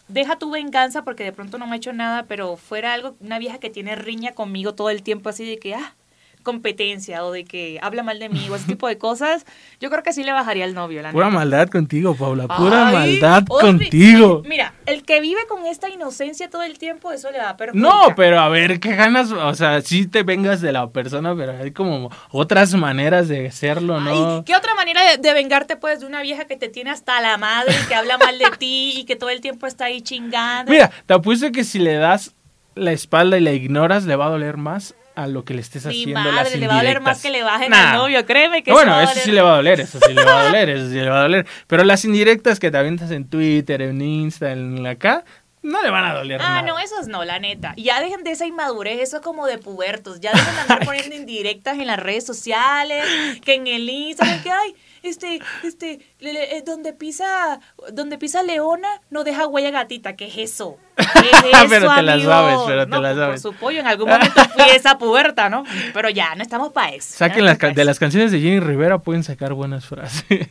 deja 0.09 0.39
tu 0.39 0.51
venganza 0.51 1.05
porque 1.05 1.25
de 1.25 1.33
pronto 1.33 1.59
no 1.59 1.67
me 1.67 1.75
ha 1.75 1.77
hecho 1.77 1.93
nada, 1.93 2.25
pero 2.25 2.57
fuera 2.57 2.95
algo, 2.95 3.15
una 3.21 3.39
vieja 3.39 3.59
que 3.59 3.71
tiene 3.71 3.95
riña 3.95 4.33
conmigo 4.33 4.75
todo 4.75 4.91
el 4.91 5.03
tiempo 5.03 5.29
así 5.29 5.45
de 5.45 5.59
que, 5.59 5.75
ah, 5.75 5.95
competencia 6.43 7.25
o 7.25 7.33
de 7.33 7.45
que 7.45 7.79
habla 7.83 8.03
mal 8.03 8.19
de 8.19 8.29
mí 8.29 8.47
o 8.51 8.57
ese 8.57 8.67
tipo 8.67 8.89
de 8.89 8.99
cosas, 8.99 9.47
yo 9.81 9.91
creo 9.91 10.03
que 10.03 10.13
sí 10.13 10.25
le 10.25 10.33
bajaría 10.33 10.65
el 10.65 10.75
novio, 10.75 11.03
la 11.03 11.13
Pura 11.13 11.27
neta. 11.27 11.39
maldad 11.39 11.69
contigo, 11.69 12.15
Paula. 12.15 12.47
Pura 12.49 12.89
Ay, 12.89 12.95
maldad 12.95 13.45
contigo. 13.47 14.43
Mira, 14.47 14.75
el 14.87 15.03
que 15.05 15.21
vive 15.21 15.41
con 15.49 15.67
esta 15.67 15.89
inocencia 15.89 16.51
todo 16.51 16.63
el 16.63 16.79
tiempo, 16.79 17.13
eso 17.13 17.31
le 17.31 17.39
va 17.39 17.51
a 17.51 17.57
perjudicar. 17.57 17.91
No, 18.09 18.15
pero 18.15 18.41
a 18.41 18.49
ver, 18.49 18.81
¿qué 18.81 18.95
ganas? 18.95 19.31
O 19.33 19.55
sea, 19.55 19.81
sí 19.81 20.07
te 20.07 20.23
vengas 20.23 20.61
de 20.61 20.73
la 20.73 20.89
persona, 20.91 21.35
pero 21.37 21.53
hay 21.53 21.71
como 21.73 22.11
otras 22.31 22.75
maneras 22.75 23.29
de 23.29 23.47
hacerlo, 23.49 24.01
¿no? 24.01 24.37
Ay, 24.39 24.43
¿Qué 24.45 24.55
otra 24.57 24.75
manera 24.75 25.01
de, 25.11 25.19
de 25.19 25.35
vengarte 25.35 25.77
pues 25.77 26.01
de 26.01 26.07
una 26.07 26.23
vieja 26.23 26.45
que 26.47 26.57
te 26.57 26.69
tiene 26.69 26.91
hasta 26.91 27.21
la 27.21 27.37
madre, 27.39 27.75
que 27.89 27.95
habla 27.95 28.19
mal 28.19 28.39
de 28.39 28.51
ti 28.59 28.95
y 28.97 29.05
que 29.05 29.17
todo 29.17 29.31
el 29.31 29.41
tiempo 29.41 29.67
está 29.67 29.87
ahí 29.87 30.03
chingando? 30.03 30.71
Mira, 30.73 30.91
te 31.07 31.15
apuesto 31.15 31.51
que 31.53 31.65
si 31.65 31.79
le 31.79 31.95
das 31.95 32.35
la 32.75 32.93
espalda 32.93 33.37
y 33.37 33.41
la 33.41 33.53
ignoras, 33.53 34.05
le 34.05 34.17
va 34.17 34.27
a 34.27 34.31
doler 34.31 34.57
más 34.57 34.95
a 35.15 35.27
lo 35.27 35.45
que 35.45 35.55
le 35.55 35.61
estés 35.61 35.85
Mi 35.87 35.91
haciendo 35.93 36.23
las 36.23 36.35
madre, 36.35 36.57
le 36.57 36.67
va 36.69 36.75
a 36.75 36.77
doler 36.79 37.01
más 37.01 37.21
que 37.23 37.31
le 37.31 37.43
bajen 37.43 37.71
Nah. 37.71 37.91
al 37.93 37.99
novio, 37.99 38.25
créeme 38.27 38.63
que 38.63 38.73
bueno, 38.73 38.99
eso 39.01 39.11
doler. 39.11 39.25
sí 39.25 39.33
le 39.33 39.43
va 39.43 39.53
a 39.53 39.57
doler, 39.57 39.81
eso 39.81 39.99
sí 40.07 40.15
le 40.15 40.25
va 40.25 40.41
a 40.41 40.45
doler, 40.45 40.71
eso 40.71 40.89
sí 40.89 40.95
le 40.95 41.09
va 41.09 41.19
a 41.19 41.23
doler. 41.29 41.47
Pero 41.67 41.85
las 41.85 42.05
indirectas 42.05 42.59
que 42.59 42.71
te 42.71 42.79
avientas 42.79 43.11
en 43.11 43.29
Twitter, 43.29 43.83
en 43.83 44.01
Insta, 44.01 44.53
en 44.53 44.87
acá, 44.87 45.25
no 45.63 45.83
le 45.83 45.91
van 45.91 46.05
a 46.05 46.15
doler 46.15 46.41
Ah, 46.43 46.49
nada. 46.49 46.63
no, 46.63 46.79
esos 46.79 47.07
no, 47.09 47.25
la 47.25 47.39
neta. 47.39 47.75
Ya 47.77 48.01
dejen 48.01 48.25
de 48.25 48.33
esa 48.33 48.47
inmadurez, 48.47 49.01
eso 49.01 49.17
es 49.19 49.23
como 49.23 49.47
de 49.47 49.59
pubertos. 49.59 50.21
Ya 50.21 50.33
dejen 50.33 50.55
de 50.55 50.61
andar 50.63 50.81
poniendo 50.85 51.15
indirectas 51.15 51.79
en 51.79 51.87
las 51.87 51.99
redes 51.99 52.27
sociales, 52.27 53.05
que 53.45 53.55
en 53.55 53.67
el 53.67 53.89
Instagram, 53.89 54.43
que 54.43 54.51
ay, 54.51 54.75
este, 55.03 55.41
este, 55.65 56.01
le- 56.21 56.33
le- 56.33 56.57
eh, 56.59 56.63
donde 56.65 56.93
pisa, 56.93 57.61
donde 57.93 58.19
pisa 58.19 58.43
leona, 58.43 58.89
no 59.11 59.25
deja 59.25 59.47
huella 59.47 59.71
gatita. 59.71 60.15
¿Qué 60.17 60.27
es 60.27 60.37
eso? 60.39 60.79
¿Qué 60.97 61.03
es 61.31 61.45
eso, 61.55 61.67
Pero 61.69 61.95
te 61.95 62.03
la 62.03 62.21
sabes, 62.21 62.59
pero 62.67 62.85
te 62.87 62.91
la 62.91 63.01
pues, 63.01 63.17
sabes. 63.17 63.43
Por 63.43 63.53
su 63.53 63.59
pollo, 63.59 63.81
en 63.81 63.87
algún 63.87 64.09
momento 64.09 64.41
fui 64.55 64.65
esa 64.75 64.99
puberta, 64.99 65.49
¿no? 65.49 65.65
Pero 65.95 66.09
ya, 66.11 66.35
no 66.35 66.43
estamos 66.43 66.73
para 66.73 66.91
eso. 66.91 67.15
Saquen 67.17 67.41
no 67.41 67.45
las, 67.47 67.59
pa' 67.59 67.69
de 67.69 67.73
eso. 67.73 67.85
las 67.85 67.99
canciones 67.99 68.31
de 68.33 68.41
Jenny 68.41 68.61
Rivera 68.61 68.99
pueden 68.99 69.23
sacar 69.25 69.55
buenas 69.55 69.87
frases. 69.87 70.49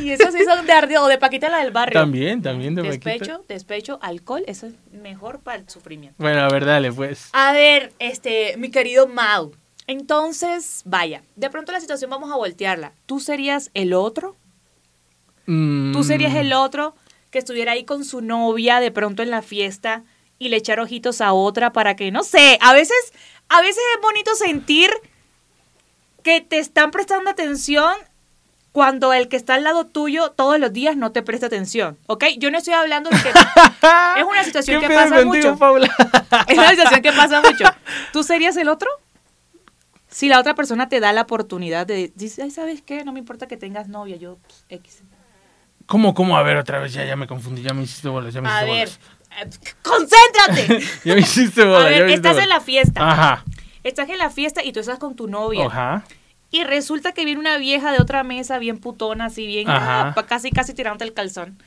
Y 0.00 0.10
esos 0.10 0.32
sí 0.32 0.44
son 0.44 0.66
de 0.66 0.72
ardido, 0.72 1.04
o 1.04 1.08
de 1.08 1.18
Paquita 1.18 1.48
la 1.48 1.58
del 1.58 1.72
barrio. 1.72 2.00
También, 2.00 2.42
también 2.42 2.74
de 2.74 2.82
Paquita. 2.82 3.10
Despecho, 3.10 3.44
despecho, 3.48 3.98
alcohol, 4.02 4.42
eso 4.46 4.66
es 4.66 4.74
mejor 4.92 5.40
para 5.40 5.58
el 5.58 5.68
sufrimiento. 5.68 6.16
bueno, 6.18 6.40
a 6.40 6.48
ver, 6.48 6.64
dale, 6.64 6.92
pues. 6.92 7.28
A 7.32 7.52
ver, 7.52 7.92
este, 7.98 8.56
mi 8.56 8.70
querido 8.70 9.06
Mau. 9.06 9.52
Entonces, 9.86 10.82
vaya, 10.84 11.22
de 11.36 11.50
pronto 11.50 11.72
la 11.72 11.80
situación 11.80 12.10
vamos 12.10 12.30
a 12.30 12.36
voltearla. 12.36 12.92
¿Tú 13.06 13.20
serías 13.20 13.70
el 13.74 13.92
otro? 13.92 14.36
Mm, 15.46 15.92
¿Tú 15.92 16.04
serías 16.04 16.34
el 16.36 16.52
otro 16.52 16.94
que 17.30 17.38
estuviera 17.38 17.72
ahí 17.72 17.84
con 17.84 18.04
su 18.04 18.20
novia 18.20 18.78
de 18.78 18.90
pronto 18.90 19.22
en 19.22 19.30
la 19.30 19.42
fiesta 19.42 20.04
y 20.38 20.48
le 20.48 20.56
echar 20.56 20.80
ojitos 20.80 21.20
a 21.20 21.32
otra 21.32 21.72
para 21.72 21.96
que, 21.96 22.10
no 22.10 22.22
sé, 22.22 22.58
a 22.60 22.72
veces, 22.72 23.12
a 23.48 23.60
veces 23.60 23.82
es 23.96 24.02
bonito 24.02 24.34
sentir 24.34 24.90
que 26.22 26.40
te 26.40 26.58
están 26.58 26.90
prestando 26.90 27.30
atención 27.30 27.92
cuando 28.72 29.12
el 29.12 29.28
que 29.28 29.36
está 29.36 29.54
al 29.54 29.64
lado 29.64 29.86
tuyo 29.86 30.30
todos 30.30 30.58
los 30.58 30.72
días 30.72 30.96
no 30.96 31.12
te 31.12 31.22
presta 31.22 31.46
atención, 31.46 31.98
¿ok? 32.06 32.24
Yo 32.38 32.50
no 32.50 32.58
estoy 32.58 32.72
hablando 32.74 33.10
de 33.10 33.16
que 33.22 33.28
es 34.18 34.24
una 34.28 34.42
situación 34.44 34.80
¿Qué 34.80 34.88
que 34.88 34.94
pasa 34.94 35.22
contigo, 35.22 35.50
mucho. 35.50 35.58
Paula? 35.58 35.94
Es 36.48 36.56
una 36.58 36.70
situación 36.70 37.02
que 37.02 37.12
pasa 37.12 37.42
mucho. 37.42 37.64
¿Tú 38.12 38.22
serías 38.22 38.56
el 38.56 38.68
otro? 38.68 38.88
Si 40.08 40.28
la 40.28 40.38
otra 40.40 40.54
persona 40.54 40.88
te 40.88 41.00
da 41.00 41.12
la 41.12 41.22
oportunidad 41.22 41.86
de 41.86 42.12
dice, 42.14 42.42
ay, 42.42 42.50
¿sabes 42.50 42.82
qué? 42.82 43.04
No 43.04 43.12
me 43.12 43.18
importa 43.18 43.46
que 43.46 43.56
tengas 43.56 43.88
novia, 43.88 44.16
yo 44.16 44.38
pues, 44.42 44.64
X. 44.68 45.02
¿Cómo, 45.86 46.14
cómo? 46.14 46.36
A 46.36 46.42
ver, 46.42 46.56
otra 46.56 46.78
vez, 46.80 46.92
ya, 46.92 47.04
ya 47.04 47.16
me 47.16 47.26
confundí, 47.26 47.62
ya 47.62 47.72
me 47.74 47.82
hiciste 47.82 48.08
bolas, 48.08 48.32
ya 48.34 48.40
me 48.40 48.48
A 48.48 48.64
hiciste 48.64 48.72
ver, 48.72 48.88
bolas. 49.38 49.60
eh, 49.64 49.74
concéntrate. 49.82 50.86
Ya 51.04 51.14
me 51.14 51.20
hiciste 51.20 51.62
A 51.62 51.66
bolas, 51.66 51.84
ya 51.84 51.90
ver, 51.98 52.06
me 52.06 52.14
estás 52.14 52.36
en 52.38 52.48
la 52.48 52.54
bolas. 52.56 52.64
fiesta. 52.64 53.10
Ajá, 53.10 53.44
Estás 53.84 54.08
en 54.10 54.18
la 54.18 54.30
fiesta 54.30 54.62
y 54.62 54.72
tú 54.72 54.80
estás 54.80 54.98
con 54.98 55.16
tu 55.16 55.26
novia. 55.26 55.66
ajá. 55.66 56.04
Y 56.52 56.62
resulta 56.64 57.12
que 57.12 57.24
viene 57.24 57.40
una 57.40 57.56
vieja 57.56 57.90
de 57.92 58.00
otra 58.00 58.22
mesa, 58.22 58.58
bien 58.58 58.78
putona, 58.78 59.24
así 59.24 59.46
bien, 59.46 59.68
Ajá. 59.68 60.14
ah, 60.16 60.22
casi, 60.26 60.50
casi 60.50 60.74
tirándote 60.74 61.04
el 61.04 61.14
calzón. 61.14 61.58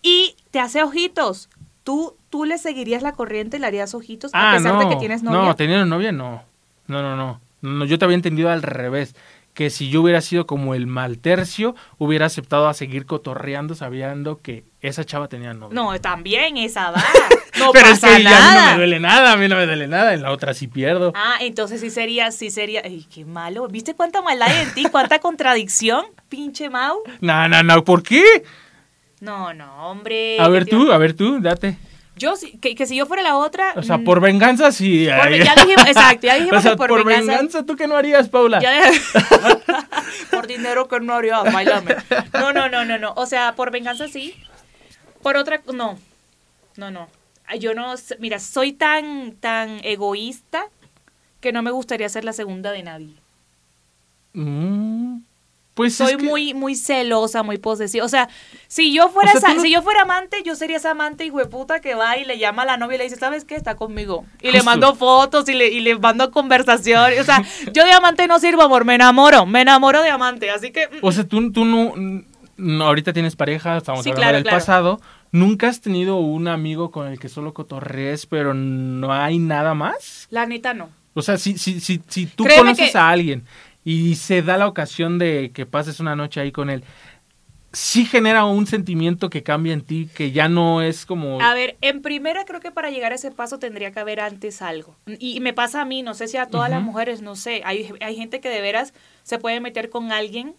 Y 0.00 0.36
te 0.52 0.60
hace 0.60 0.82
ojitos. 0.82 1.48
¿Tú, 1.84 2.16
tú 2.30 2.44
le 2.44 2.56
seguirías 2.58 3.02
la 3.02 3.12
corriente, 3.12 3.58
le 3.58 3.66
harías 3.66 3.94
ojitos 3.94 4.32
a 4.34 4.50
Ah, 4.52 4.56
pesar 4.56 4.74
no. 4.74 4.80
de 4.80 4.88
que 4.88 4.96
tienes 4.96 5.22
novia? 5.22 5.40
No, 5.40 5.56
teniendo 5.56 5.84
novia, 5.86 6.12
no. 6.12 6.42
No, 6.86 7.02
no, 7.02 7.16
no. 7.16 7.40
No, 7.62 7.84
yo 7.84 7.98
te 7.98 8.04
había 8.04 8.14
entendido 8.14 8.48
al 8.50 8.62
revés. 8.62 9.14
Que 9.54 9.70
si 9.70 9.88
yo 9.88 10.02
hubiera 10.02 10.20
sido 10.20 10.46
como 10.46 10.74
el 10.74 10.86
mal 10.86 11.18
tercio, 11.18 11.74
hubiera 11.98 12.26
aceptado 12.26 12.68
a 12.68 12.74
seguir 12.74 13.06
cotorreando 13.06 13.74
sabiendo 13.74 14.40
que 14.42 14.64
esa 14.82 15.04
chava 15.04 15.28
tenía 15.28 15.54
novia. 15.54 15.74
No, 15.74 15.98
también 16.00 16.58
esa 16.58 16.90
va. 16.90 17.02
No 17.58 17.72
pero 17.72 17.86
es 17.88 18.00
pasa 18.00 18.16
que 18.16 18.22
ya 18.24 18.28
a 18.30 18.40
mí 18.40 18.46
no 18.46 18.54
nada. 18.54 18.70
me 18.72 18.76
duele 18.78 19.00
nada, 19.00 19.32
a 19.32 19.36
mí 19.36 19.48
no 19.48 19.56
me 19.56 19.66
duele 19.66 19.86
nada, 19.88 20.14
en 20.14 20.22
la 20.22 20.30
otra 20.32 20.52
sí 20.54 20.66
pierdo. 20.68 21.12
Ah, 21.14 21.36
entonces 21.40 21.80
sí 21.80 21.90
sería, 21.90 22.30
sí 22.32 22.50
sería. 22.50 22.82
Ay, 22.84 23.06
qué 23.12 23.24
malo. 23.24 23.68
¿Viste 23.68 23.94
cuánta 23.94 24.20
maldad 24.22 24.48
hay 24.48 24.62
en 24.64 24.74
ti? 24.74 24.84
¿Cuánta 24.90 25.18
contradicción, 25.18 26.04
pinche 26.28 26.68
Mau? 26.70 26.98
No, 27.20 27.48
no, 27.48 27.62
no, 27.62 27.84
¿por 27.84 28.02
qué? 28.02 28.44
No, 29.20 29.54
no, 29.54 29.88
hombre. 29.90 30.38
A 30.40 30.48
ver 30.48 30.64
¿qué 30.66 30.70
tú, 30.72 30.92
a 30.92 30.98
ver 30.98 31.14
tú, 31.14 31.40
date. 31.40 31.78
Yo, 32.18 32.32
que, 32.62 32.74
que 32.74 32.86
si 32.86 32.96
yo 32.96 33.04
fuera 33.04 33.22
la 33.22 33.36
otra. 33.36 33.72
O 33.76 33.82
sea, 33.82 33.98
mm, 33.98 34.04
por 34.04 34.20
venganza 34.20 34.72
sí. 34.72 35.06
por- 35.06 35.30
ya 35.34 35.54
dijimos, 35.54 35.86
exacto, 35.86 36.26
ya 36.26 36.34
dijimos 36.38 36.58
O 36.58 36.62
sea, 36.62 36.70
que 36.72 36.76
por, 36.78 36.88
por 36.88 37.04
venganza. 37.04 37.32
venganza, 37.32 37.62
¿tú 37.66 37.76
qué 37.76 37.86
no 37.86 37.96
harías, 37.96 38.28
Paula? 38.30 38.58
ya- 38.60 38.90
por 40.30 40.46
dinero 40.46 40.88
que 40.88 41.00
no 41.00 41.12
haría, 41.14 41.42
bailame. 41.42 41.94
No, 42.32 42.52
no, 42.52 42.68
no, 42.68 42.84
no, 42.84 42.98
no. 42.98 43.12
O 43.16 43.26
sea, 43.26 43.54
por 43.54 43.70
venganza 43.70 44.08
sí. 44.08 44.34
Por 45.22 45.36
otra, 45.36 45.60
no. 45.72 45.98
No, 46.76 46.90
no. 46.90 47.08
Yo 47.60 47.74
no, 47.74 47.94
mira, 48.18 48.38
soy 48.38 48.72
tan, 48.72 49.32
tan 49.40 49.80
egoísta 49.84 50.66
que 51.40 51.52
no 51.52 51.62
me 51.62 51.70
gustaría 51.70 52.08
ser 52.08 52.24
la 52.24 52.32
segunda 52.32 52.72
de 52.72 52.82
nadie. 52.82 53.14
Mm, 54.32 55.20
pues 55.74 55.94
soy 55.96 56.12
es 56.12 56.16
que- 56.18 56.22
muy 56.24 56.54
muy 56.54 56.74
celosa, 56.74 57.42
muy 57.42 57.58
posesiva. 57.58 58.04
O 58.04 58.08
sea, 58.08 58.28
si 58.66 58.92
yo 58.92 59.08
fuera 59.08 59.30
O 59.30 59.32
sea, 59.32 59.38
esa- 59.38 59.48
tú 59.50 59.54
no- 59.56 59.62
si 59.62 59.70
yo 59.70 59.82
fuera 59.82 60.02
amante, 60.02 60.42
yo 60.44 60.54
sería 60.54 60.76
esa 60.78 60.90
amante 60.92 61.24
hijueputa 61.24 61.80
que 61.80 61.94
va 61.94 62.16
y 62.18 62.24
le 62.24 62.38
llama 62.38 62.62
a 62.62 62.66
la 62.66 62.76
novia 62.76 62.96
y 62.96 62.98
le 62.98 63.04
dice, 63.04 63.16
¿sabes 63.16 63.44
qué? 63.44 63.54
Está 63.54 63.76
conmigo. 63.76 64.24
Y 64.42 64.50
le 64.50 64.62
mando 64.62 64.94
fotos 64.94 65.48
y 65.48 65.54
le, 65.54 65.68
y 65.68 65.80
le 65.80 65.98
mando 65.98 66.30
conversaciones. 66.30 67.20
O 67.20 67.24
sea, 67.24 67.42
yo 67.72 67.84
de 67.84 67.92
amante 67.92 68.26
no 68.26 68.38
sirvo, 68.38 68.62
amor, 68.62 68.84
me 68.84 68.94
enamoro, 68.94 69.46
me 69.46 69.62
enamoro 69.62 70.02
de 70.02 70.10
amante. 70.10 70.50
Así 70.50 70.70
que... 70.72 70.86
mm, 70.88 70.98
O 71.02 71.12
sea, 71.12 71.24
tú, 71.24 71.52
tú 71.52 71.64
no, 71.64 71.94
no- 72.56 72.84
ahorita 72.86 73.12
tienes 73.12 73.36
pareja, 73.36 73.76
estamos 73.76 74.02
Sí, 74.04 74.10
hablando 74.10 74.20
claro, 74.22 74.34
del 74.36 74.42
claro. 74.44 74.58
pasado. 74.58 75.00
¿Nunca 75.36 75.68
has 75.68 75.82
tenido 75.82 76.16
un 76.16 76.48
amigo 76.48 76.90
con 76.90 77.08
el 77.08 77.18
que 77.18 77.28
solo 77.28 77.52
cotorrees, 77.52 78.24
pero 78.24 78.54
no 78.54 79.12
hay 79.12 79.38
nada 79.38 79.74
más? 79.74 80.28
La 80.30 80.46
neta 80.46 80.72
no. 80.72 80.88
O 81.12 81.20
sea, 81.20 81.36
si, 81.36 81.58
si, 81.58 81.78
si, 81.80 82.00
si 82.08 82.24
tú 82.24 82.44
Créeme 82.44 82.62
conoces 82.62 82.92
que- 82.92 82.98
a 82.98 83.10
alguien 83.10 83.44
y 83.84 84.14
se 84.14 84.40
da 84.40 84.56
la 84.56 84.66
ocasión 84.66 85.18
de 85.18 85.50
que 85.52 85.66
pases 85.66 86.00
una 86.00 86.16
noche 86.16 86.40
ahí 86.40 86.52
con 86.52 86.70
él, 86.70 86.84
sí 87.70 88.06
genera 88.06 88.46
un 88.46 88.66
sentimiento 88.66 89.28
que 89.28 89.42
cambia 89.42 89.74
en 89.74 89.82
ti, 89.82 90.08
que 90.14 90.32
ya 90.32 90.48
no 90.48 90.80
es 90.80 91.04
como... 91.04 91.38
A 91.42 91.52
ver, 91.52 91.76
en 91.82 92.00
primera 92.00 92.46
creo 92.46 92.60
que 92.60 92.70
para 92.70 92.88
llegar 92.88 93.12
a 93.12 93.16
ese 93.16 93.30
paso 93.30 93.58
tendría 93.58 93.90
que 93.92 94.00
haber 94.00 94.20
antes 94.20 94.62
algo. 94.62 94.96
Y 95.18 95.40
me 95.40 95.52
pasa 95.52 95.82
a 95.82 95.84
mí, 95.84 96.00
no 96.02 96.14
sé 96.14 96.28
si 96.28 96.38
a 96.38 96.46
todas 96.46 96.70
las 96.70 96.80
mujeres, 96.82 97.20
no 97.20 97.36
sé. 97.36 97.60
Hay, 97.66 97.92
hay 98.00 98.16
gente 98.16 98.40
que 98.40 98.48
de 98.48 98.62
veras 98.62 98.94
se 99.22 99.38
puede 99.38 99.60
meter 99.60 99.90
con 99.90 100.12
alguien 100.12 100.54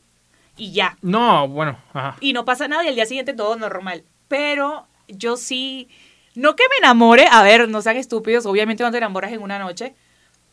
y 0.56 0.72
ya. 0.74 0.98
No, 1.02 1.48
bueno, 1.48 1.80
ajá. 1.94 2.18
y 2.22 2.34
no 2.34 2.46
pasa 2.46 2.68
nada 2.68 2.84
y 2.84 2.90
al 2.90 2.96
día 2.96 3.08
siguiente 3.08 3.34
todo 3.34 3.56
normal. 3.56 4.04
Pero 4.28 4.88
yo 5.08 5.38
sí, 5.38 5.88
no 6.36 6.56
que 6.56 6.64
me 6.70 6.78
enamore, 6.78 7.28
a 7.30 7.44
ver, 7.44 7.70
no 7.70 7.82
sean 7.82 7.98
estúpidos, 7.98 8.46
obviamente 8.46 8.84
no 8.84 8.92
te 8.92 8.98
enamoras 8.98 9.32
en 9.32 9.42
una 9.42 9.60
noche, 9.60 9.96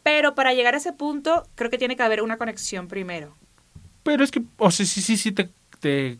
pero 0.03 0.35
para 0.35 0.55
llegar 0.55 0.75
a 0.75 0.79
ese 0.79 0.93
punto 0.93 1.47
creo 1.55 1.71
que 1.71 1.79
tiene 1.79 1.97
que 1.97 2.03
haber 2.03 2.23
una 2.23 2.39
conexión 2.39 2.89
primero. 2.89 3.35
Pero 4.03 4.23
es 4.23 4.31
que, 4.31 4.43
o 4.59 4.71
sea, 4.71 4.85
sí, 4.87 5.01
sí, 5.01 5.17
sí, 5.17 5.33
te, 5.33 5.51
te 5.81 6.19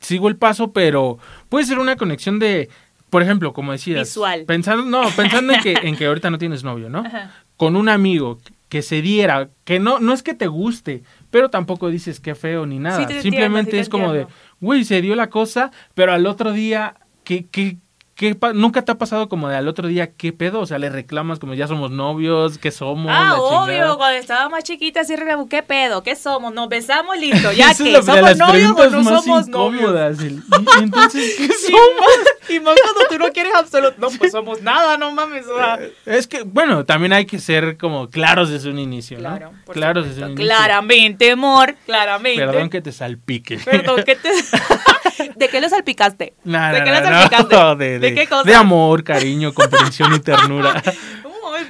sigo 0.00 0.28
el 0.28 0.36
paso, 0.36 0.72
pero 0.72 1.18
puede 1.48 1.66
ser 1.66 1.78
una 1.78 1.96
conexión 1.96 2.38
de, 2.38 2.68
por 3.10 3.22
ejemplo, 3.22 3.52
como 3.52 3.72
decías. 3.72 4.08
Visual. 4.08 4.44
Pensando, 4.44 4.84
no, 4.84 5.08
pensando 5.10 5.52
en 5.52 5.60
que, 5.60 5.72
en 5.72 5.96
que 5.96 6.06
ahorita 6.06 6.30
no 6.30 6.38
tienes 6.38 6.64
novio, 6.64 6.88
¿no? 6.88 7.00
Ajá. 7.00 7.32
Con 7.56 7.76
un 7.76 7.88
amigo 7.88 8.38
que 8.68 8.82
se 8.82 9.00
diera, 9.02 9.48
que 9.64 9.78
no, 9.78 9.98
no 9.98 10.12
es 10.12 10.22
que 10.22 10.34
te 10.34 10.46
guste, 10.46 11.02
pero 11.30 11.48
tampoco 11.48 11.88
dices 11.88 12.20
qué 12.20 12.34
feo 12.34 12.66
ni 12.66 12.78
nada. 12.78 12.98
Sí 12.98 13.06
te 13.06 13.16
entiendo, 13.16 13.22
Simplemente 13.22 13.70
sí 13.72 13.78
es 13.78 13.88
como 13.88 14.12
de. 14.12 14.26
Güey, 14.60 14.84
se 14.84 15.00
dio 15.00 15.14
la 15.14 15.30
cosa, 15.30 15.70
pero 15.94 16.12
al 16.12 16.26
otro 16.26 16.52
día, 16.52 16.94
¿qué, 17.24 17.46
qué, 17.50 17.76
qué 18.14 18.34
pa- 18.34 18.52
nunca 18.52 18.82
te 18.82 18.90
ha 18.92 18.98
pasado 18.98 19.28
como 19.28 19.48
de 19.48 19.56
al 19.56 19.68
otro 19.68 19.86
día, 19.88 20.12
qué 20.12 20.32
pedo? 20.32 20.60
O 20.60 20.66
sea, 20.66 20.78
le 20.78 20.90
reclamas 20.90 21.38
como 21.38 21.54
ya 21.54 21.66
somos 21.68 21.90
novios, 21.92 22.58
¿qué 22.58 22.70
somos? 22.72 23.12
Ah, 23.14 23.34
La 23.34 23.36
obvio, 23.40 23.72
chingada. 23.74 23.96
cuando 23.96 24.18
estaba 24.18 24.48
más 24.48 24.64
chiquita, 24.64 25.00
así 25.00 25.14
reclamó, 25.14 25.48
¿qué 25.48 25.62
pedo? 25.62 26.02
¿Qué 26.02 26.16
somos? 26.16 26.52
¿Nos 26.52 26.68
besamos? 26.68 27.16
Listo, 27.18 27.52
ya 27.56 27.68
que 27.74 28.02
somos 28.02 28.36
novios 28.38 28.72
o 28.76 28.90
no 28.90 29.04
somos 29.22 29.48
novios. 29.48 30.20
y, 30.22 30.26
y 30.26 30.82
entonces, 30.82 31.34
¿qué 31.36 31.48
somos? 31.66 32.06
Y 32.50 32.60
más 32.60 32.74
cuando 32.82 33.00
tú 33.08 33.18
no 33.18 33.32
quieres 33.32 33.54
absoluto. 33.54 33.94
No, 33.98 34.08
pues 34.10 34.32
somos 34.32 34.62
nada, 34.62 34.96
no 34.96 35.12
mames. 35.12 35.46
o 35.46 35.56
sea. 35.56 35.78
Es 36.06 36.26
que, 36.26 36.42
bueno, 36.42 36.84
también 36.84 37.12
hay 37.12 37.26
que 37.26 37.38
ser 37.38 37.76
como 37.76 38.08
claros 38.10 38.50
desde 38.50 38.70
un 38.70 38.78
inicio, 38.78 39.18
¿no? 39.18 39.28
Claro, 39.30 39.52
claros 39.72 40.04
supuesto. 40.04 40.08
desde 40.08 40.22
un 40.24 40.30
inicio. 40.32 40.46
Claramente, 40.46 41.30
amor, 41.30 41.74
claramente. 41.86 42.44
Perdón 42.44 42.70
que 42.70 42.80
te 42.80 42.92
salpique. 42.92 43.58
Perdón, 43.58 44.02
¿qué 44.04 44.16
te... 44.16 44.30
¿De 45.36 45.48
qué 45.48 45.60
lo 45.60 45.68
salpicaste? 45.68 46.34
No, 46.44 46.72
¿De 46.72 46.82
qué 46.84 46.90
no, 46.90 47.00
lo 47.00 47.10
no, 47.10 47.16
salpicaste? 47.28 47.56
de, 47.84 47.98
¿De 47.98 47.98
de- 47.98 48.14
qué 48.14 48.26
cosa? 48.26 48.42
De 48.44 48.54
amor, 48.54 49.02
cariño, 49.04 49.52
comprensión 49.52 50.14
y 50.14 50.20
ternura. 50.20 50.82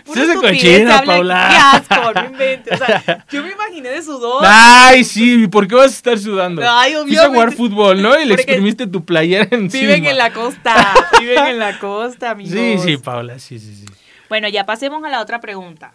Estupidez, 0.06 0.36
cochino, 0.36 0.92
habla- 0.94 1.04
Paula. 1.04 1.48
Qué 1.50 1.94
asco, 1.96 2.12
no 2.14 2.24
inventes. 2.26 2.80
O 2.80 2.84
sea, 2.84 3.26
yo 3.30 3.42
me 3.42 3.50
imaginé 3.52 3.88
de 3.90 4.02
sudor. 4.02 4.42
Ay, 4.46 5.04
sí, 5.04 5.46
¿por 5.48 5.66
qué 5.68 5.74
vas 5.74 5.86
a 5.92 5.96
estar 5.96 6.18
sudando? 6.18 6.62
Ay, 6.68 6.94
Fuiste 6.94 7.18
a 7.18 7.26
jugar 7.28 7.48
obviamente. 7.48 7.56
fútbol, 7.56 8.02
¿no? 8.02 8.20
Y 8.20 8.24
le 8.24 8.34
exprimiste 8.34 8.86
tu 8.86 9.04
playera 9.04 9.46
encima. 9.50 9.82
Viven 9.94 10.06
en 10.06 10.18
la 10.18 10.32
costa. 10.32 10.94
Viven 11.20 11.46
en 11.46 11.58
la 11.58 11.78
costa, 11.78 12.30
amigos. 12.32 12.52
Sí, 12.54 12.78
sí, 12.84 12.96
Paula, 12.96 13.38
sí, 13.38 13.58
sí, 13.58 13.74
sí. 13.74 13.84
Bueno, 14.28 14.48
ya 14.48 14.66
pasemos 14.66 15.02
a 15.04 15.08
la 15.08 15.20
otra 15.20 15.40
pregunta. 15.40 15.94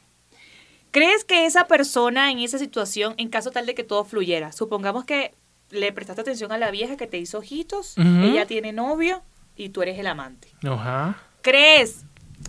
¿Crees 0.91 1.23
que 1.25 1.45
esa 1.45 1.65
persona 1.67 2.31
en 2.31 2.39
esa 2.39 2.59
situación, 2.59 3.15
en 3.17 3.29
caso 3.29 3.49
tal 3.51 3.65
de 3.65 3.73
que 3.73 3.83
todo 3.83 4.05
fluyera, 4.05 4.51
supongamos 4.51 5.05
que 5.05 5.33
le 5.71 5.91
prestaste 5.91 6.21
atención 6.21 6.51
a 6.51 6.57
la 6.59 6.69
vieja 6.69 6.97
que 6.97 7.07
te 7.07 7.17
hizo 7.17 7.39
ojitos, 7.39 7.95
ella 7.97 8.45
tiene 8.45 8.73
novio 8.73 9.23
y 9.55 9.69
tú 9.69 9.81
eres 9.81 9.97
el 9.97 10.05
amante? 10.05 10.49
Ajá. 10.63 11.17
¿Crees 11.41 12.05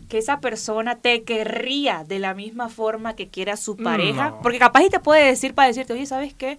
que 0.08 0.18
esa 0.18 0.40
persona 0.40 0.96
te 0.96 1.24
querría 1.24 2.04
de 2.06 2.18
la 2.18 2.34
misma 2.34 2.68
forma 2.68 3.16
que 3.16 3.28
quiera 3.28 3.56
su 3.56 3.76
pareja? 3.76 4.30
No. 4.30 4.42
Porque 4.42 4.58
capaz 4.58 4.84
y 4.84 4.90
te 4.90 5.00
puede 5.00 5.26
decir 5.26 5.54
para 5.54 5.68
decirte, 5.68 5.92
oye, 5.92 6.06
¿sabes 6.06 6.34
qué? 6.34 6.58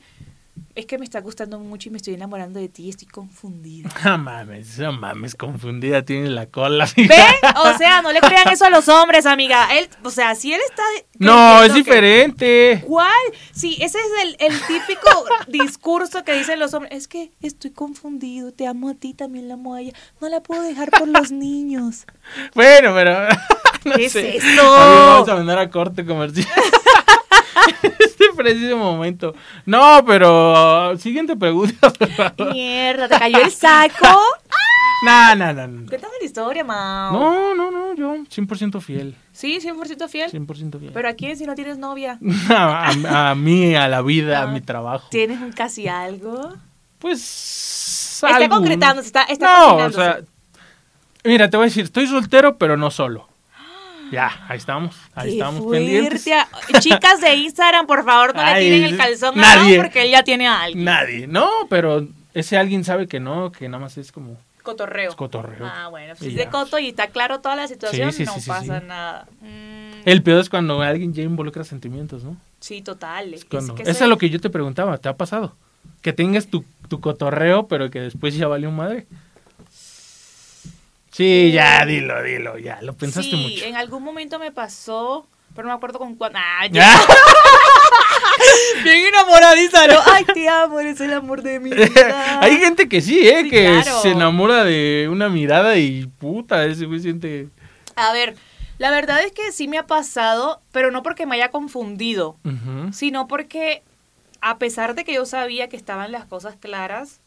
Es 0.75 0.85
que 0.85 0.97
me 0.97 1.05
está 1.05 1.21
gustando 1.21 1.57
mucho 1.57 1.87
y 1.87 1.91
me 1.93 1.97
estoy 1.97 2.15
enamorando 2.15 2.59
de 2.59 2.67
ti 2.67 2.83
y 2.83 2.89
estoy 2.89 3.07
confundida. 3.07 3.89
No 4.03 4.17
mames, 4.17 4.77
no 4.77 4.91
mames, 4.91 5.33
confundida 5.33 6.03
tiene 6.03 6.29
la 6.29 6.47
cola. 6.47 6.85
¿Ven? 6.97 7.09
O 7.63 7.77
sea, 7.77 8.01
no 8.01 8.11
le 8.11 8.19
crean 8.19 8.49
eso 8.49 8.65
a 8.65 8.69
los 8.69 8.89
hombres, 8.89 9.25
amiga. 9.25 9.69
Él, 9.77 9.87
o 10.03 10.09
sea, 10.09 10.35
si 10.35 10.53
él 10.53 10.59
está... 10.69 10.83
No, 11.17 11.63
es 11.63 11.71
que- 11.71 11.77
diferente. 11.79 12.83
¿Cuál? 12.85 13.09
Sí, 13.53 13.77
ese 13.79 13.97
es 13.99 14.23
el, 14.23 14.35
el 14.39 14.59
típico 14.67 15.25
discurso 15.47 16.23
que 16.25 16.33
dicen 16.33 16.59
los 16.59 16.73
hombres. 16.73 16.93
Es 16.93 17.07
que 17.07 17.31
estoy 17.41 17.71
confundido, 17.71 18.51
te 18.51 18.67
amo 18.67 18.89
a 18.89 18.95
ti, 18.95 19.13
también 19.13 19.47
la 19.47 19.53
amo 19.53 19.75
a 19.75 19.81
ella. 19.81 19.93
No 20.19 20.27
la 20.27 20.41
puedo 20.43 20.61
dejar 20.61 20.91
por 20.91 21.07
los 21.07 21.31
niños. 21.31 22.05
Bueno, 22.53 22.93
pero. 22.93 23.29
no 23.85 23.95
¿Qué 23.95 24.05
es 24.07 24.15
eso? 24.17 24.61
A 24.61 25.05
vamos 25.13 25.29
a 25.29 25.35
mandar 25.35 25.57
a 25.59 25.69
corte 25.69 26.05
comercial. 26.05 26.47
este 27.99 28.25
preciso 28.35 28.77
momento. 28.77 29.33
No, 29.65 30.03
pero. 30.05 30.97
Siguiente 30.97 31.35
pregunta, 31.35 31.91
por 31.91 32.09
favor. 32.09 32.51
Mierda, 32.53 33.07
¿te 33.07 33.17
cayó 33.19 33.39
el 33.41 33.51
saco? 33.51 34.07
No, 35.05 35.35
no, 35.35 35.53
no. 35.53 35.67
No, 35.67 35.87
Cuéntame 35.89 36.13
la 36.21 36.25
historia, 36.25 36.63
Mao. 36.63 37.11
no, 37.11 37.53
no, 37.53 37.69
no, 37.69 37.93
yo 37.95 38.15
100% 38.15 38.81
fiel. 38.81 39.13
Sí, 39.33 39.59
100% 39.61 40.07
fiel. 40.07 40.31
100% 40.31 40.79
fiel. 40.79 40.91
¿Pero 40.93 41.09
a 41.09 41.13
quién 41.13 41.35
si 41.37 41.45
no 41.45 41.53
tienes 41.53 41.77
novia? 41.77 42.17
a, 42.49 42.89
a- 43.05 43.29
a 43.31 43.35
mí, 43.35 43.75
a 43.75 43.89
la 43.89 44.01
vida, 44.01 44.39
a 44.39 44.43
Ah. 44.43 44.47
mi 44.47 44.61
trabajo. 44.61 45.07
¿Tienes 45.11 45.41
un 45.41 45.51
casi 45.51 45.87
algo? 45.89 46.53
Pues. 46.97 48.21
Está 48.23 48.37
algún- 48.37 48.49
concretándose, 48.59 49.07
está, 49.07 49.23
está 49.23 49.45
no, 49.67 49.75
o 49.75 49.91
sea. 49.91 50.19
Mira, 51.25 51.49
te 51.49 51.57
voy 51.57 51.65
a 51.65 51.67
decir, 51.67 51.83
estoy 51.83 52.07
soltero, 52.07 52.57
pero 52.57 52.77
no 52.77 52.89
solo. 52.89 53.27
Ya, 54.11 54.45
ahí 54.47 54.57
estamos. 54.57 54.95
Ahí 55.13 55.29
Qué 55.29 55.33
estamos 55.37 55.63
fuerte. 55.63 55.85
pendientes. 55.85 56.25
Chicas 56.79 57.21
de 57.21 57.35
Instagram, 57.35 57.87
por 57.87 58.05
favor, 58.05 58.35
no 58.35 58.41
Ay, 58.41 58.69
le 58.69 58.75
tiren 58.75 58.93
el 58.93 58.97
calzón 58.97 59.37
a 59.39 59.41
nadie. 59.55 59.77
Porque 59.77 60.03
él 60.03 60.11
ya 60.11 60.23
tiene 60.23 60.47
a 60.47 60.61
alguien. 60.61 60.85
Nadie. 60.85 61.27
No, 61.27 61.49
pero 61.69 62.07
ese 62.33 62.57
alguien 62.57 62.83
sabe 62.83 63.07
que 63.07 63.19
no, 63.19 63.51
que 63.51 63.67
nada 63.67 63.81
más 63.81 63.97
es 63.97 64.11
como 64.11 64.37
Cotorreo. 64.63 65.09
es 65.09 65.15
cotorreo. 65.15 65.65
Ah, 65.65 65.87
bueno, 65.89 66.15
si 66.15 66.27
es 66.29 66.35
de 66.35 66.47
coto 66.47 66.77
y 66.79 66.89
está 66.89 67.07
claro 67.07 67.39
toda 67.39 67.55
la 67.55 67.67
situación, 67.67 68.11
Sí, 68.11 68.19
sí, 68.19 68.25
no 68.25 68.33
sí, 68.33 68.41
sí, 68.41 68.47
pasa 68.49 68.79
sí. 68.79 68.85
nada. 68.87 69.27
Mm, 69.41 70.01
El 70.07 70.23
peor 70.23 70.39
es 70.41 70.49
cuando 70.49 70.81
alguien 70.81 71.13
ya 71.13 71.23
involucra 71.23 71.63
sentimientos, 71.63 72.23
¿no? 72.23 72.35
sí, 72.59 72.81
total. 72.81 73.33
Es 73.33 73.41
Es 73.41 73.45
cuando- 73.45 73.75
que 73.75 73.83
Eso 73.83 73.93
soy- 73.93 74.05
es 74.05 74.09
lo 74.09 74.17
que 74.17 74.29
yo 74.29 74.39
te 74.41 74.49
preguntaba, 74.49 74.97
¿te 74.97 75.07
ha 75.09 75.15
pasado? 75.17 75.55
Que 76.01 76.13
tengas 76.13 76.47
tu, 76.47 76.63
tu 76.89 76.99
cotorreo, 76.99 77.67
pero 77.67 77.89
que 77.91 77.99
después 78.01 78.35
ya 78.35 78.47
valió 78.47 78.71
madre. 78.71 79.05
Sí, 81.15 81.53
ya, 81.53 81.85
dilo, 81.85 82.21
dilo, 82.21 82.57
ya, 82.57 82.81
lo 82.81 82.93
pensaste 82.97 83.31
sí, 83.31 83.37
mucho. 83.37 83.63
en 83.63 83.77
algún 83.77 84.03
momento 84.03 84.37
me 84.37 84.51
pasó, 84.51 85.25
pero 85.55 85.65
no 85.65 85.73
me 85.73 85.77
acuerdo 85.77 85.97
con 85.97 86.15
cuándo. 86.15 86.37
Ah, 86.41 86.67
ya. 86.69 86.91
Bien 88.83 89.05
enamoradiza, 89.05 89.87
¿no? 89.87 89.97
Ay, 90.07 90.25
te 90.25 90.49
amo, 90.49 90.77
eres 90.81 90.99
el 90.99 91.13
amor 91.13 91.41
de 91.41 91.61
mi 91.61 91.69
vida. 91.69 92.39
Hay 92.41 92.57
gente 92.57 92.89
que 92.89 92.99
sí, 92.99 93.25
¿eh? 93.25 93.43
Sí, 93.43 93.49
que 93.49 93.63
claro. 93.81 94.01
se 94.01 94.11
enamora 94.11 94.65
de 94.65 95.07
una 95.09 95.29
mirada 95.29 95.77
y 95.77 96.05
puta, 96.05 96.65
ese 96.65 96.85
güey 96.85 96.99
siente... 96.99 97.47
A 97.95 98.11
ver, 98.11 98.35
la 98.77 98.91
verdad 98.91 99.21
es 99.23 99.31
que 99.31 99.53
sí 99.53 99.69
me 99.69 99.77
ha 99.77 99.87
pasado, 99.87 100.61
pero 100.73 100.91
no 100.91 101.01
porque 101.01 101.25
me 101.25 101.35
haya 101.35 101.49
confundido, 101.49 102.35
sino 102.91 103.29
porque 103.29 103.83
a 104.41 104.57
pesar 104.57 104.95
de 104.95 105.05
que 105.05 105.13
yo 105.13 105.25
sabía 105.25 105.69
que 105.69 105.77
estaban 105.77 106.11
las 106.11 106.25
cosas 106.25 106.57
claras, 106.59 107.21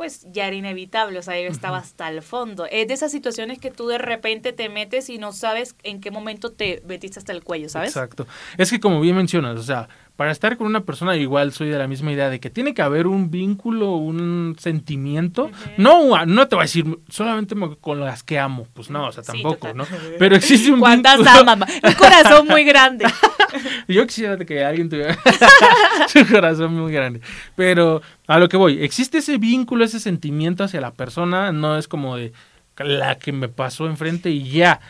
pues 0.00 0.26
ya 0.32 0.46
era 0.46 0.56
inevitable, 0.56 1.18
o 1.18 1.22
sea, 1.22 1.38
yo 1.38 1.48
estaba 1.48 1.76
hasta 1.76 2.08
el 2.08 2.22
fondo. 2.22 2.64
Es 2.64 2.88
de 2.88 2.94
esas 2.94 3.12
situaciones 3.12 3.58
que 3.58 3.70
tú 3.70 3.86
de 3.86 3.98
repente 3.98 4.54
te 4.54 4.70
metes 4.70 5.10
y 5.10 5.18
no 5.18 5.30
sabes 5.30 5.76
en 5.82 6.00
qué 6.00 6.10
momento 6.10 6.52
te 6.52 6.82
metiste 6.86 7.18
hasta 7.18 7.32
el 7.32 7.44
cuello, 7.44 7.68
¿sabes? 7.68 7.90
Exacto. 7.90 8.26
Es 8.56 8.70
que 8.70 8.80
como 8.80 9.02
bien 9.02 9.14
mencionas, 9.14 9.58
o 9.58 9.62
sea, 9.62 9.90
para 10.20 10.32
estar 10.32 10.58
con 10.58 10.66
una 10.66 10.80
persona 10.84 11.16
igual 11.16 11.50
soy 11.50 11.70
de 11.70 11.78
la 11.78 11.86
misma 11.86 12.12
idea 12.12 12.28
de 12.28 12.40
que 12.40 12.50
tiene 12.50 12.74
que 12.74 12.82
haber 12.82 13.06
un 13.06 13.30
vínculo, 13.30 13.92
un 13.92 14.54
sentimiento. 14.58 15.50
No, 15.78 16.26
no 16.26 16.46
te 16.46 16.56
voy 16.56 16.64
a 16.64 16.64
decir 16.64 16.84
solamente 17.08 17.54
con 17.80 18.00
las 18.00 18.22
que 18.22 18.38
amo, 18.38 18.66
pues 18.74 18.90
no, 18.90 19.06
o 19.06 19.12
sea, 19.12 19.22
tampoco. 19.22 19.72
¿no? 19.72 19.86
Pero 20.18 20.36
existe 20.36 20.70
un 20.70 20.80
¿Cuántas 20.80 21.16
vínculo. 21.16 21.50
amas? 21.50 21.70
Un 21.82 21.94
corazón 21.94 22.46
muy 22.48 22.64
grande. 22.64 23.06
Yo 23.88 24.06
quisiera 24.06 24.36
que 24.44 24.62
alguien 24.62 24.90
tuviera 24.90 25.18
su 26.08 26.26
corazón 26.26 26.74
muy 26.74 26.92
grande. 26.92 27.22
Pero 27.56 28.02
a 28.26 28.38
lo 28.38 28.50
que 28.50 28.58
voy, 28.58 28.84
existe 28.84 29.16
ese 29.16 29.38
vínculo, 29.38 29.86
ese 29.86 30.00
sentimiento 30.00 30.64
hacia 30.64 30.82
la 30.82 30.92
persona, 30.92 31.50
no 31.50 31.78
es 31.78 31.88
como 31.88 32.18
de 32.18 32.34
la 32.76 33.14
que 33.14 33.32
me 33.32 33.48
pasó 33.48 33.86
enfrente 33.86 34.28
y 34.28 34.50
ya. 34.50 34.80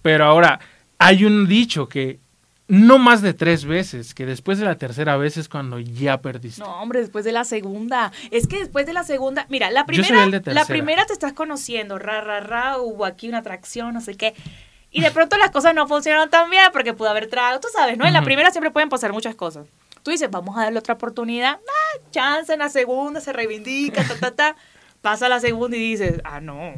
Pero 0.00 0.24
ahora, 0.24 0.60
hay 0.98 1.26
un 1.26 1.46
dicho 1.46 1.90
que 1.90 2.20
no 2.68 2.98
más 2.98 3.22
de 3.22 3.32
tres 3.34 3.64
veces, 3.64 4.14
que 4.14 4.26
después 4.26 4.58
de 4.58 4.66
la 4.66 4.76
tercera 4.76 5.16
vez 5.16 5.36
es 5.38 5.48
cuando 5.48 5.78
ya 5.78 6.20
perdiste. 6.20 6.60
No, 6.60 6.80
hombre, 6.82 7.00
después 7.00 7.24
de 7.24 7.32
la 7.32 7.44
segunda. 7.44 8.12
Es 8.30 8.46
que 8.46 8.58
después 8.58 8.84
de 8.86 8.92
la 8.92 9.04
segunda, 9.04 9.46
mira, 9.48 9.70
la 9.70 9.86
primera, 9.86 10.22
el 10.24 10.30
de 10.42 10.54
la 10.54 10.64
primera 10.66 11.06
te 11.06 11.14
estás 11.14 11.32
conociendo, 11.32 11.98
ra, 11.98 12.20
ra, 12.20 12.40
ra, 12.40 12.78
hubo 12.78 13.04
aquí 13.06 13.28
una 13.28 13.38
atracción, 13.38 13.94
no 13.94 14.00
sé 14.02 14.14
qué. 14.16 14.34
Y 14.90 15.00
de 15.00 15.10
pronto 15.10 15.36
las 15.38 15.50
cosas 15.50 15.74
no 15.74 15.86
funcionaron 15.88 16.30
tan 16.30 16.48
bien 16.50 16.64
porque 16.72 16.92
pudo 16.94 17.08
haber 17.10 17.28
trago, 17.28 17.58
tú 17.60 17.68
sabes, 17.72 17.96
¿no? 17.98 18.06
En 18.06 18.12
la 18.12 18.20
Ujú. 18.20 18.26
primera 18.26 18.50
siempre 18.50 18.70
pueden 18.70 18.88
pasar 18.88 19.12
muchas 19.12 19.34
cosas. 19.34 19.66
Tú 20.02 20.10
dices, 20.10 20.30
vamos 20.30 20.56
a 20.56 20.62
darle 20.64 20.78
otra 20.78 20.94
oportunidad, 20.94 21.58
ah, 21.58 21.98
chance 22.10 22.52
en 22.52 22.58
la 22.60 22.68
segunda, 22.68 23.20
se 23.20 23.32
reivindica, 23.32 24.02
ta, 24.06 24.14
ta, 24.18 24.30
ta. 24.34 24.56
Pasa 25.02 25.28
la 25.28 25.40
segunda 25.40 25.76
y 25.76 25.80
dices, 25.80 26.20
ah, 26.24 26.40
no, 26.40 26.74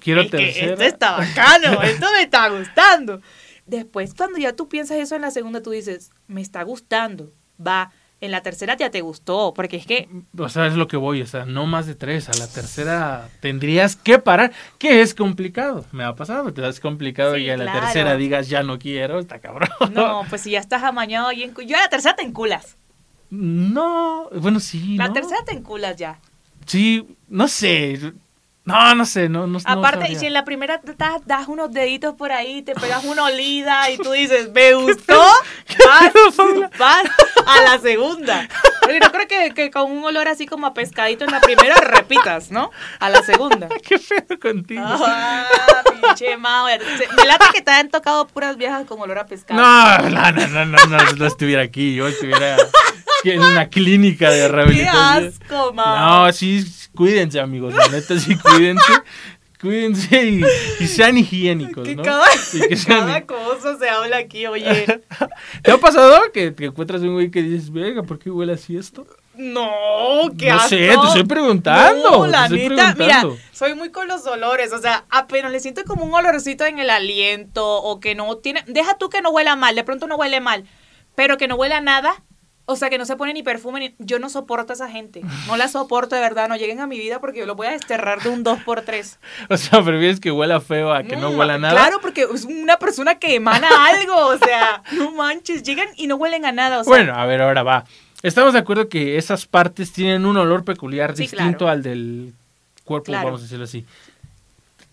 Quiero 0.00 0.20
es 0.22 0.30
que 0.30 0.36
tercera. 0.38 0.72
esto 0.72 0.84
está 0.84 1.12
bacano, 1.18 1.82
esto 1.82 2.06
me 2.12 2.22
está 2.22 2.48
gustando. 2.48 3.20
Después, 3.66 4.14
cuando 4.14 4.38
ya 4.38 4.54
tú 4.54 4.68
piensas 4.68 4.98
eso 4.98 5.16
en 5.16 5.22
la 5.22 5.30
segunda, 5.30 5.62
tú 5.62 5.70
dices, 5.70 6.10
me 6.26 6.40
está 6.40 6.62
gustando, 6.62 7.32
va. 7.64 7.92
En 8.20 8.30
la 8.30 8.42
tercera 8.42 8.74
ya 8.74 8.90
te 8.90 9.02
gustó, 9.02 9.52
porque 9.54 9.76
es 9.76 9.86
que 9.86 10.08
O 10.38 10.48
sea, 10.48 10.66
es 10.66 10.74
lo 10.74 10.88
que 10.88 10.96
voy, 10.96 11.20
o 11.20 11.26
sea, 11.26 11.44
no 11.44 11.66
más 11.66 11.86
de 11.86 11.94
tres. 11.94 12.30
A 12.30 12.32
la 12.38 12.46
tercera 12.46 13.28
tendrías 13.40 13.96
que 13.96 14.18
parar, 14.18 14.52
que 14.78 15.02
es 15.02 15.14
complicado. 15.14 15.84
Me 15.92 16.04
ha 16.04 16.14
pasado, 16.14 16.50
te 16.54 16.66
es 16.66 16.80
complicado 16.80 17.34
Sí, 17.34 17.42
y 17.42 17.50
a 17.50 17.58
la 17.58 17.70
tercera 17.70 18.16
digas 18.16 18.48
ya 18.48 18.62
no 18.62 18.78
quiero, 18.78 19.18
está 19.18 19.40
cabrón. 19.40 19.68
No, 19.92 20.22
pues 20.30 20.42
si 20.42 20.52
ya 20.52 20.60
estás 20.60 20.84
amañado 20.84 21.32
y 21.32 21.42
en... 21.42 21.54
Yo 21.54 21.76
a 21.76 21.80
la 21.80 21.88
tercera 21.90 22.16
te 22.16 22.22
enculas. 22.22 22.78
No, 23.28 24.30
bueno, 24.30 24.58
sí. 24.60 24.96
La 24.96 25.08
¿no? 25.08 25.12
tercera 25.12 25.44
te 25.44 25.52
enculas 25.52 25.96
ya. 25.96 26.18
Sí, 26.66 27.06
no 27.28 27.48
sé. 27.48 28.14
No, 28.66 28.94
no 28.94 29.04
sé, 29.04 29.28
no, 29.28 29.46
no 29.46 29.58
no 29.58 29.60
Aparte, 29.66 30.00
sabría. 30.00 30.18
si 30.18 30.26
en 30.26 30.32
la 30.32 30.44
primera 30.46 30.80
te 30.80 30.94
das, 30.94 31.20
das 31.26 31.48
unos 31.48 31.70
deditos 31.70 32.14
por 32.14 32.32
ahí, 32.32 32.62
te 32.62 32.74
pegas 32.74 33.04
una 33.04 33.24
olida 33.24 33.90
y 33.90 33.98
tú 33.98 34.12
dices, 34.12 34.50
me 34.54 34.72
gustó, 34.74 35.22
vas, 35.86 36.12
vas 36.78 37.04
a 37.46 37.60
la 37.62 37.78
segunda. 37.78 38.48
Porque 38.80 39.00
no 39.00 39.12
creo 39.12 39.28
que, 39.28 39.54
que 39.54 39.70
con 39.70 39.90
un 39.92 40.02
olor 40.04 40.28
así 40.28 40.46
como 40.46 40.66
a 40.66 40.72
pescadito 40.72 41.24
en 41.26 41.30
la 41.32 41.40
primera 41.42 41.74
repitas, 41.76 42.50
¿no? 42.50 42.70
A 43.00 43.10
la 43.10 43.22
segunda. 43.22 43.68
¿Qué 43.86 43.98
pedo 43.98 44.38
contigo? 44.40 44.82
Ah, 44.86 45.44
pinche. 46.00 46.26
Se- 46.26 46.36
Me 47.16 47.24
late 47.26 47.44
que 47.52 47.60
te 47.60 47.70
han 47.70 47.90
tocado 47.90 48.26
puras 48.26 48.56
viejas 48.56 48.86
con 48.86 48.98
olor 48.98 49.18
a 49.18 49.26
pescado. 49.26 49.60
No, 49.60 49.98
no, 50.08 50.32
no, 50.32 50.46
no, 50.48 50.64
no, 50.64 50.86
no, 50.86 50.98
no 51.16 51.26
estuviera 51.26 51.62
aquí, 51.62 51.94
yo 51.94 52.08
estuviera 52.08 52.56
en 53.32 53.40
una 53.40 53.68
clínica 53.68 54.30
de 54.30 54.40
Qué 54.42 54.48
rehabilitación. 54.48 55.26
asco, 55.42 55.72
mao. 55.72 56.26
No, 56.26 56.32
sí, 56.32 56.64
cuídense, 56.94 57.40
amigos, 57.40 57.74
la 57.74 57.88
neta, 57.88 58.18
sí, 58.18 58.36
cuídense. 58.36 58.92
Cuídense 59.60 60.22
y, 60.26 60.44
y 60.80 60.86
sean 60.86 61.16
higiénicos, 61.16 61.88
Que 61.88 61.96
¿no? 61.96 62.02
cada, 62.02 62.26
Y 62.52 62.68
que 62.68 62.76
sean- 62.76 63.06
cada 63.06 63.24
cosa 63.24 63.78
se 63.78 63.88
habla 63.88 64.18
aquí, 64.18 64.46
oye. 64.46 65.00
¿Te 65.62 65.70
ha 65.70 65.78
pasado 65.78 66.20
que 66.34 66.50
te 66.50 66.66
encuentras 66.66 67.00
un 67.00 67.14
güey 67.14 67.30
que 67.30 67.40
dices, 67.42 67.72
venga, 67.72 68.02
¿por 68.02 68.18
qué 68.18 68.30
huele 68.30 68.52
así 68.52 68.76
esto? 68.76 69.06
No, 69.36 69.70
qué 70.38 70.50
No 70.50 70.56
asco. 70.56 70.68
sé, 70.68 70.76
te 70.76 71.06
estoy 71.06 71.24
preguntando, 71.24 72.10
No, 72.10 72.26
la 72.26 72.44
estoy 72.44 72.68
neta, 72.68 72.94
mira, 72.98 73.22
soy 73.52 73.74
muy 73.74 73.90
con 73.90 74.06
los 74.06 74.26
olores, 74.26 74.70
o 74.74 74.78
sea, 74.82 75.06
apenas 75.08 75.50
le 75.50 75.60
siento 75.60 75.82
como 75.84 76.04
un 76.04 76.12
olorcito 76.12 76.66
en 76.66 76.78
el 76.78 76.90
aliento 76.90 77.66
o 77.66 78.00
que 78.00 78.14
no 78.14 78.36
tiene, 78.36 78.64
deja 78.66 78.98
tú 78.98 79.08
que 79.08 79.22
no 79.22 79.30
huela 79.30 79.56
mal, 79.56 79.74
de 79.74 79.84
pronto 79.84 80.06
no 80.06 80.16
huele 80.16 80.40
mal, 80.40 80.64
pero 81.14 81.38
que 81.38 81.48
no 81.48 81.54
huela 81.54 81.80
nada, 81.80 82.22
o 82.66 82.76
sea, 82.76 82.88
que 82.88 82.96
no 82.98 83.04
se 83.04 83.16
pone 83.16 83.34
ni 83.34 83.42
perfume, 83.42 83.80
ni, 83.80 83.94
yo 83.98 84.18
no 84.18 84.30
soporto 84.30 84.72
a 84.72 84.74
esa 84.74 84.88
gente, 84.88 85.22
no 85.46 85.56
la 85.56 85.68
soporto 85.68 86.14
de 86.14 86.22
verdad, 86.22 86.48
no 86.48 86.56
lleguen 86.56 86.80
a 86.80 86.86
mi 86.86 86.98
vida 86.98 87.20
porque 87.20 87.40
yo 87.40 87.46
los 87.46 87.56
voy 87.56 87.66
a 87.66 87.72
desterrar 87.72 88.22
de 88.22 88.30
un 88.30 88.44
2x3. 88.44 89.16
O 89.50 89.56
sea, 89.56 89.82
prefieres 89.82 90.20
que 90.20 90.30
huela 90.30 90.60
feo 90.60 90.92
a 90.92 91.02
que 91.02 91.16
no, 91.16 91.30
huela 91.30 91.54
a 91.54 91.58
nada. 91.58 91.74
Claro, 91.74 91.98
porque 92.00 92.26
es 92.34 92.44
una 92.44 92.78
persona 92.78 93.16
que 93.16 93.34
emana 93.34 93.68
algo, 93.88 94.14
o 94.28 94.38
sea, 94.38 94.82
no 94.92 95.10
manches, 95.12 95.62
llegan 95.62 95.88
y 95.96 96.06
no 96.06 96.16
huelen 96.16 96.44
a 96.46 96.52
nada, 96.52 96.80
o 96.80 96.84
sea, 96.84 96.90
Bueno, 96.90 97.14
a 97.14 97.26
ver, 97.26 97.42
ahora 97.42 97.62
va. 97.62 97.84
Estamos 98.22 98.54
de 98.54 98.60
acuerdo 98.60 98.88
que 98.88 99.18
esas 99.18 99.44
partes 99.44 99.92
tienen 99.92 100.24
un 100.24 100.36
olor 100.38 100.64
peculiar 100.64 101.14
Sí, 101.14 101.24
distinto 101.24 101.58
claro. 101.58 101.72
al 101.72 101.82
del 101.82 102.32
cuerpo, 102.84 103.04
Claro. 103.06 103.26
vamos 103.26 103.40
a 103.40 103.44
decirlo 103.44 103.64
así. 103.64 103.84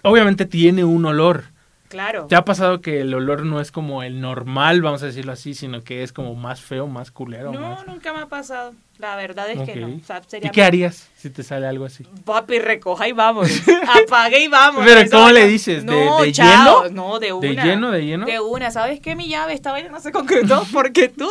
Obviamente 0.04 0.46
tiene 0.46 0.84
un 0.84 1.06
olor. 1.06 1.46
Claro. 1.92 2.26
¿Te 2.28 2.36
ha 2.36 2.46
pasado 2.46 2.82
que 2.82 3.02
el 3.02 3.14
olor 3.14 3.46
no 3.46 3.60
es 3.60 3.72
como 3.72 4.02
el 4.02 4.22
normal, 4.22 4.82
vamos 4.82 5.04
a 5.04 5.08
decirlo 5.08 5.34
así, 5.34 5.54
sino 5.54 5.82
que 5.82 6.02
es 6.02 6.14
como 6.14 6.34
más 6.34 6.62
feo, 6.62 6.88
más 6.88 7.12
culero? 7.12 7.52
No, 7.52 7.60
más... 7.60 7.86
nunca 7.86 8.14
me 8.14 8.22
ha 8.22 8.28
pasado. 8.28 8.74
La 9.02 9.16
verdad 9.16 9.50
es 9.50 9.60
que 9.68 9.76
no. 9.78 9.88
O 9.88 10.06
sea, 10.06 10.20
¿Y 10.26 10.30
sería 10.30 10.52
qué 10.52 10.64
harías 10.64 11.10
si 11.18 11.30
te 11.32 11.42
sale 11.44 11.66
algo 11.66 11.86
así? 11.86 12.04
Papi, 12.24 12.60
recoja 12.60 13.08
y 13.08 13.12
vamos. 13.14 13.50
Apague 14.06 14.44
y 14.44 14.48
vamos. 14.48 14.86
Pero, 14.86 15.10
¿cómo 15.10 15.32
le 15.32 15.48
dices? 15.48 15.84
¿De- 15.86 15.92
No, 16.06 16.22
de 16.22 16.32
chao. 16.32 16.84
lleno? 16.84 16.94
No, 16.94 17.20
de 17.20 17.28
¿De 17.28 17.34
una. 17.34 17.64
lleno, 17.66 17.90
de 17.92 18.06
lleno? 18.06 18.26
De 18.28 18.40
una. 18.40 18.70
¿Sabes 18.70 19.00
qué? 19.00 19.16
Mi 19.16 19.28
llave, 19.28 19.54
esta 19.54 19.72
vaina 19.72 19.90
no 19.90 20.00
se 20.00 20.12
concretó 20.12 20.64
porque 20.72 21.10
tú, 21.10 21.28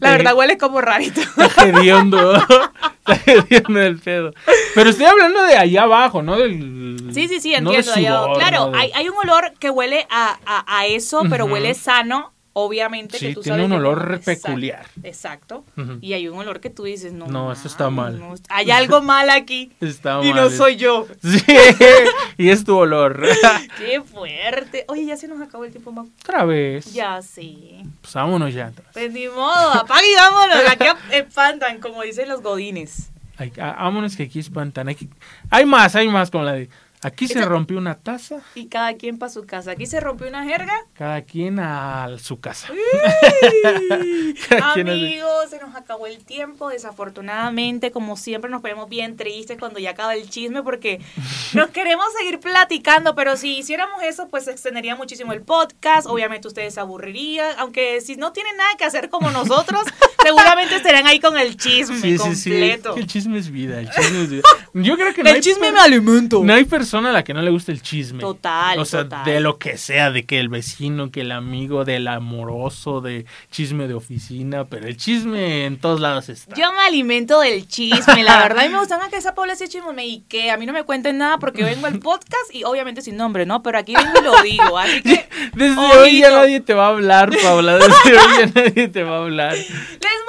la 0.00 0.08
Sí. 0.10 0.16
verdad, 0.16 0.34
hueles 0.34 0.58
como 0.58 0.80
rarito. 0.80 1.20
Está 1.36 1.68
hediondo. 1.68 2.34
Está 2.34 3.30
hediondo 3.32 3.80
el 3.82 3.98
pedo. 4.00 4.32
Pero 4.74 4.90
estoy 4.90 5.06
hablando 5.06 5.42
de 5.44 5.56
allá 5.56 5.84
abajo, 5.84 6.22
¿no? 6.22 6.36
Del, 6.36 7.08
Sí, 7.14 7.28
sí, 7.28 7.40
sí, 7.40 7.54
no 7.60 7.70
de 7.70 7.78
entiendo. 7.78 8.00
ya- 8.00 8.18
sudor, 8.18 8.36
claro, 8.38 8.66
no 8.66 8.72
de- 8.72 8.78
hay, 8.78 8.90
hay 8.94 9.08
un 9.08 9.16
olor 9.16 9.52
que 9.60 9.70
huele 9.70 10.06
a, 10.10 10.36
a, 10.44 10.78
a 10.78 10.86
eso, 10.86 11.22
pero 11.30 11.44
Ujú. 11.44 11.54
huele 11.54 11.72
sano, 11.74 12.32
obviamente. 12.58 13.18
Sí, 13.18 13.28
que 13.28 13.34
tú 13.34 13.42
tiene 13.42 13.58
sabes 13.58 13.64
un 13.66 13.70
que 13.72 13.76
olor 13.88 14.14
exacto, 14.14 14.42
peculiar. 14.48 14.86
Exacto. 15.02 15.64
Y 16.00 16.14
hay 16.14 16.26
un 16.26 16.38
olor 16.38 16.60
que 16.60 16.70
tú 16.70 16.84
dices, 16.84 17.12
no. 17.12 17.26
No, 17.26 17.52
eso 17.52 17.68
está 17.68 17.90
mal. 17.90 18.18
no, 18.18 18.34
hay 18.48 18.70
algo 18.70 19.02
mal 19.02 19.28
aquí. 19.28 19.72
Está 19.80 20.20
y 20.24 20.32
mal. 20.32 20.36
no 20.44 20.50
soy 20.50 20.76
yo. 20.76 21.06
Sí, 21.22 21.44
y 22.38 22.48
es 22.48 22.64
tu 22.64 22.74
olor. 22.74 23.22
Qué 23.78 24.00
fuerte. 24.00 24.86
Oye, 24.88 25.04
ya 25.04 25.18
se 25.18 25.28
nos 25.28 25.38
acabó 25.42 25.64
el 25.66 25.70
tiempo, 25.70 25.92
Mau. 25.92 26.08
Otra 26.22 26.46
vez. 26.46 26.94
Ya 26.94 27.20
sí. 27.20 27.82
Pues 28.00 28.14
vámonos 28.14 28.54
ya. 28.54 28.68
entonces. 28.68 28.92
Pues 28.94 29.12
ni 29.12 29.28
modo, 29.28 29.72
apague 29.74 30.10
y 30.10 30.14
vámonos. 30.14 30.56
Aquí 30.70 30.84
espantan, 31.12 31.78
como 31.78 32.02
dicen 32.02 32.26
los 32.28 32.40
godines. 32.40 33.10
Ah, 33.58 33.76
vámonos 33.80 34.16
que 34.16 34.22
aquí 34.22 34.38
espantan. 34.38 34.88
Aquí- 34.88 35.10
Hay 35.50 35.66
más, 35.66 35.94
hay 35.94 36.08
más 36.08 36.30
con 36.30 36.46
la 36.46 36.54
de. 36.54 36.70
Aquí 37.02 37.28
se 37.28 37.44
rompió 37.44 37.78
una 37.78 37.94
taza, 37.96 38.40
Y 38.54 38.66
cada 38.66 38.94
quien 38.94 39.18
para 39.18 39.30
su 39.30 39.44
casa. 39.46 39.72
Aquí 39.72 39.86
se 39.86 40.00
rompió 40.00 40.26
una 40.28 40.44
jerga. 40.44 40.72
cada 40.94 41.22
quien 41.22 41.58
a 41.60 42.08
su 42.18 42.40
casa. 42.40 42.68
Amigos, 44.62 45.50
se 45.50 45.58
nos 45.58 45.74
acabó 45.76 46.06
el 46.06 46.24
tiempo. 46.24 46.68
Desafortunadamente, 46.68 47.90
como 47.90 48.16
siempre, 48.16 48.50
nos 48.50 48.60
ponemos 48.62 48.88
bien 48.88 49.16
tristes 49.16 49.58
cuando 49.58 49.78
ya 49.78 49.90
acaba 49.90 50.14
el 50.14 50.28
chisme 50.28 50.62
porque 50.62 51.00
nos 51.54 51.70
queremos 51.70 52.06
seguir 52.18 52.40
platicando. 52.40 53.14
Pero 53.14 53.36
si 53.36 53.58
hiciéramos 53.58 54.02
eso, 54.02 54.28
pues 54.28 54.44
se 54.44 54.52
extendería 54.52 54.96
muchísimo 54.96 55.32
el 55.32 55.42
podcast. 55.42 56.06
Obviamente, 56.06 56.48
ustedes 56.48 56.74
se 56.74 56.80
aburrirían. 56.80 57.54
Aunque 57.58 58.00
si 58.00 58.16
no 58.16 58.32
tienen 58.32 58.56
nada 58.56 58.70
que 58.78 58.84
hacer 58.84 59.08
como 59.10 59.30
nosotros, 59.30 59.82
seguramente 60.22 60.76
estarán 60.76 61.06
ahí 61.06 61.20
con 61.20 61.36
el 61.38 61.56
chisme 61.56 61.96
Sí, 62.00 62.18
sí, 62.18 62.34
sí. 62.34 62.50
completo. 62.50 62.96
El 62.96 63.06
chisme 63.06 63.38
es 63.38 63.50
vida, 63.50 63.80
el 63.80 63.90
chisme 63.90 64.22
es 64.22 64.30
vida. 64.30 64.42
Yo 64.74 64.96
creo 64.96 65.14
que 65.14 65.22
no 65.22 65.30
el 65.30 65.36
hay 65.36 65.40
chisme 65.42 65.72
me 65.72 65.78
alimento. 65.80 66.42
No 66.44 66.52
hay 66.54 66.64
persona 66.86 67.10
a 67.10 67.12
la 67.12 67.24
que 67.24 67.34
no 67.34 67.42
le 67.42 67.50
guste 67.50 67.72
el 67.72 67.82
chisme. 67.82 68.20
Total, 68.20 68.78
O 68.78 68.84
sea, 68.84 69.02
total. 69.02 69.24
de 69.24 69.40
lo 69.40 69.58
que 69.58 69.76
sea, 69.76 70.12
de 70.12 70.24
que 70.24 70.38
el 70.38 70.48
vecino, 70.48 71.10
que 71.10 71.22
el 71.22 71.32
amigo, 71.32 71.84
del 71.84 72.06
amoroso, 72.06 73.00
de 73.00 73.26
chisme 73.50 73.88
de 73.88 73.94
oficina, 73.94 74.64
pero 74.66 74.86
el 74.86 74.96
chisme 74.96 75.66
en 75.66 75.78
todos 75.78 76.00
lados 76.00 76.28
está. 76.28 76.54
Yo 76.54 76.72
me 76.72 76.80
alimento 76.82 77.40
del 77.40 77.66
chisme, 77.66 78.22
la 78.22 78.38
verdad. 78.38 78.66
Y 78.66 78.68
me 78.68 78.78
gustan 78.78 79.02
a 79.02 79.08
que 79.08 79.16
esa 79.16 79.34
población 79.34 79.68
chisme 79.68 80.06
y 80.06 80.20
que 80.20 80.50
a 80.52 80.56
mí 80.56 80.64
no 80.64 80.72
me 80.72 80.84
cuenten 80.84 81.18
nada 81.18 81.38
porque 81.38 81.62
yo 81.62 81.66
vengo 81.66 81.86
al 81.86 81.98
podcast 81.98 82.54
y 82.54 82.62
obviamente 82.62 83.02
sin 83.02 83.16
nombre, 83.16 83.46
¿no? 83.46 83.62
Pero 83.64 83.78
aquí 83.78 83.94
vengo 83.94 84.12
y 84.20 84.22
lo 84.22 84.42
digo. 84.42 84.78
Así 84.78 85.02
que 85.02 85.28
Desde 85.54 85.80
hoy 85.80 86.20
ya 86.20 86.30
nadie 86.30 86.60
te 86.60 86.72
va 86.72 86.86
a 86.86 86.88
hablar, 86.90 87.30
Paula. 87.42 87.78
Desde 87.78 88.18
hoy 88.18 88.32
ya 88.38 88.62
nadie 88.62 88.88
te 88.88 89.02
va 89.02 89.16
a 89.16 89.20
hablar. 89.22 89.54
les 89.56 90.25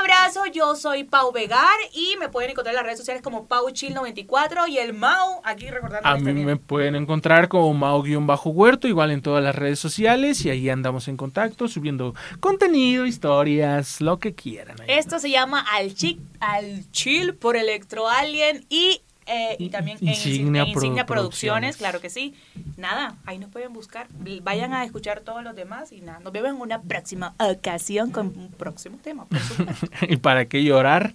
abrazo. 0.00 0.46
Yo 0.52 0.74
soy 0.76 1.04
Pau 1.04 1.32
Vegar 1.32 1.76
y 1.92 2.16
me 2.18 2.28
pueden 2.28 2.50
encontrar 2.50 2.74
en 2.74 2.76
las 2.76 2.84
redes 2.84 2.98
sociales 2.98 3.22
como 3.22 3.48
PauChill94 3.48 4.68
y 4.68 4.78
el 4.78 4.94
Mau, 4.94 5.40
aquí 5.44 5.68
recordando. 5.68 6.08
A 6.08 6.16
mí 6.16 6.32
me 6.44 6.56
pueden 6.56 6.94
encontrar 6.96 7.48
como 7.48 7.72
Mao-Huerto, 7.74 8.88
igual 8.88 9.10
en 9.10 9.22
todas 9.22 9.42
las 9.42 9.54
redes 9.54 9.78
sociales, 9.78 10.44
y 10.44 10.50
ahí 10.50 10.68
andamos 10.68 11.08
en 11.08 11.16
contacto, 11.16 11.68
subiendo 11.68 12.14
contenido, 12.40 13.06
historias, 13.06 14.00
lo 14.00 14.18
que 14.18 14.34
quieran. 14.34 14.80
ahí. 14.80 14.86
Esto 14.88 15.18
se 15.18 15.30
llama 15.30 15.60
Al 15.60 15.94
Chic, 15.94 16.18
Al 16.40 16.90
Chill 16.90 17.34
por 17.34 17.56
Electro 17.56 18.08
Alien 18.08 18.64
y 18.68 19.02
eh, 19.26 19.56
y 19.58 19.68
también 19.70 19.98
en 20.00 20.08
Insignia 20.08 20.62
en 20.62 20.68
Insignia 20.68 21.04
Pro- 21.06 21.14
Producciones, 21.16 21.76
Producciones. 21.76 21.76
claro 21.76 22.00
que 22.00 22.10
sí. 22.10 22.34
Nada, 22.76 23.16
ahí 23.26 23.38
nos 23.38 23.50
pueden 23.50 23.72
buscar. 23.72 24.06
Vayan 24.42 24.72
a 24.74 24.84
escuchar 24.84 25.20
todos 25.20 25.42
los 25.42 25.54
demás 25.56 25.92
y 25.92 26.00
nada, 26.00 26.20
nos 26.20 26.32
vemos 26.32 26.50
en 26.50 26.60
una 26.60 26.80
próxima 26.82 27.34
ocasión 27.38 28.10
con 28.10 28.26
un 28.28 28.50
próximo 28.52 28.98
tema, 29.02 29.26
por. 29.26 29.38
¿Y 30.08 30.16
para 30.16 30.46
qué 30.46 30.62
llorar 30.62 31.14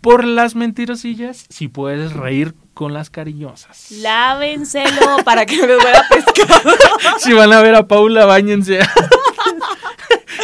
por 0.00 0.24
las 0.24 0.54
mentirosillas 0.54 1.46
si 1.48 1.68
puedes 1.68 2.12
reír 2.12 2.54
con 2.74 2.92
las 2.92 3.10
cariñosas? 3.10 3.90
Lávenselo 3.92 5.18
para 5.24 5.46
que 5.46 5.56
no 5.56 5.66
les 5.66 5.84
huela 5.84 6.04
pescado. 6.08 6.70
Si 7.18 7.32
van 7.32 7.52
a 7.52 7.62
ver 7.62 7.74
a 7.74 7.86
Paula, 7.88 8.24
bañense. 8.26 8.80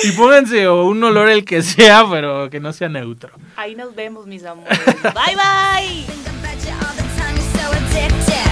y 0.04 0.10
pónganse 0.12 0.66
o 0.68 0.86
un 0.86 1.02
olor 1.04 1.28
el 1.28 1.44
que 1.44 1.62
sea, 1.62 2.04
pero 2.10 2.48
que 2.50 2.60
no 2.60 2.72
sea 2.72 2.88
neutro. 2.88 3.30
Ahí 3.56 3.74
nos 3.74 3.94
vemos, 3.94 4.26
mis 4.26 4.44
amores. 4.44 4.78
Bye, 5.02 5.36
bye. 5.36 6.41
all 6.70 6.94
the 6.94 7.02
time, 7.16 7.36
you're 7.36 7.44
so 7.44 7.70
addicted. 7.72 8.51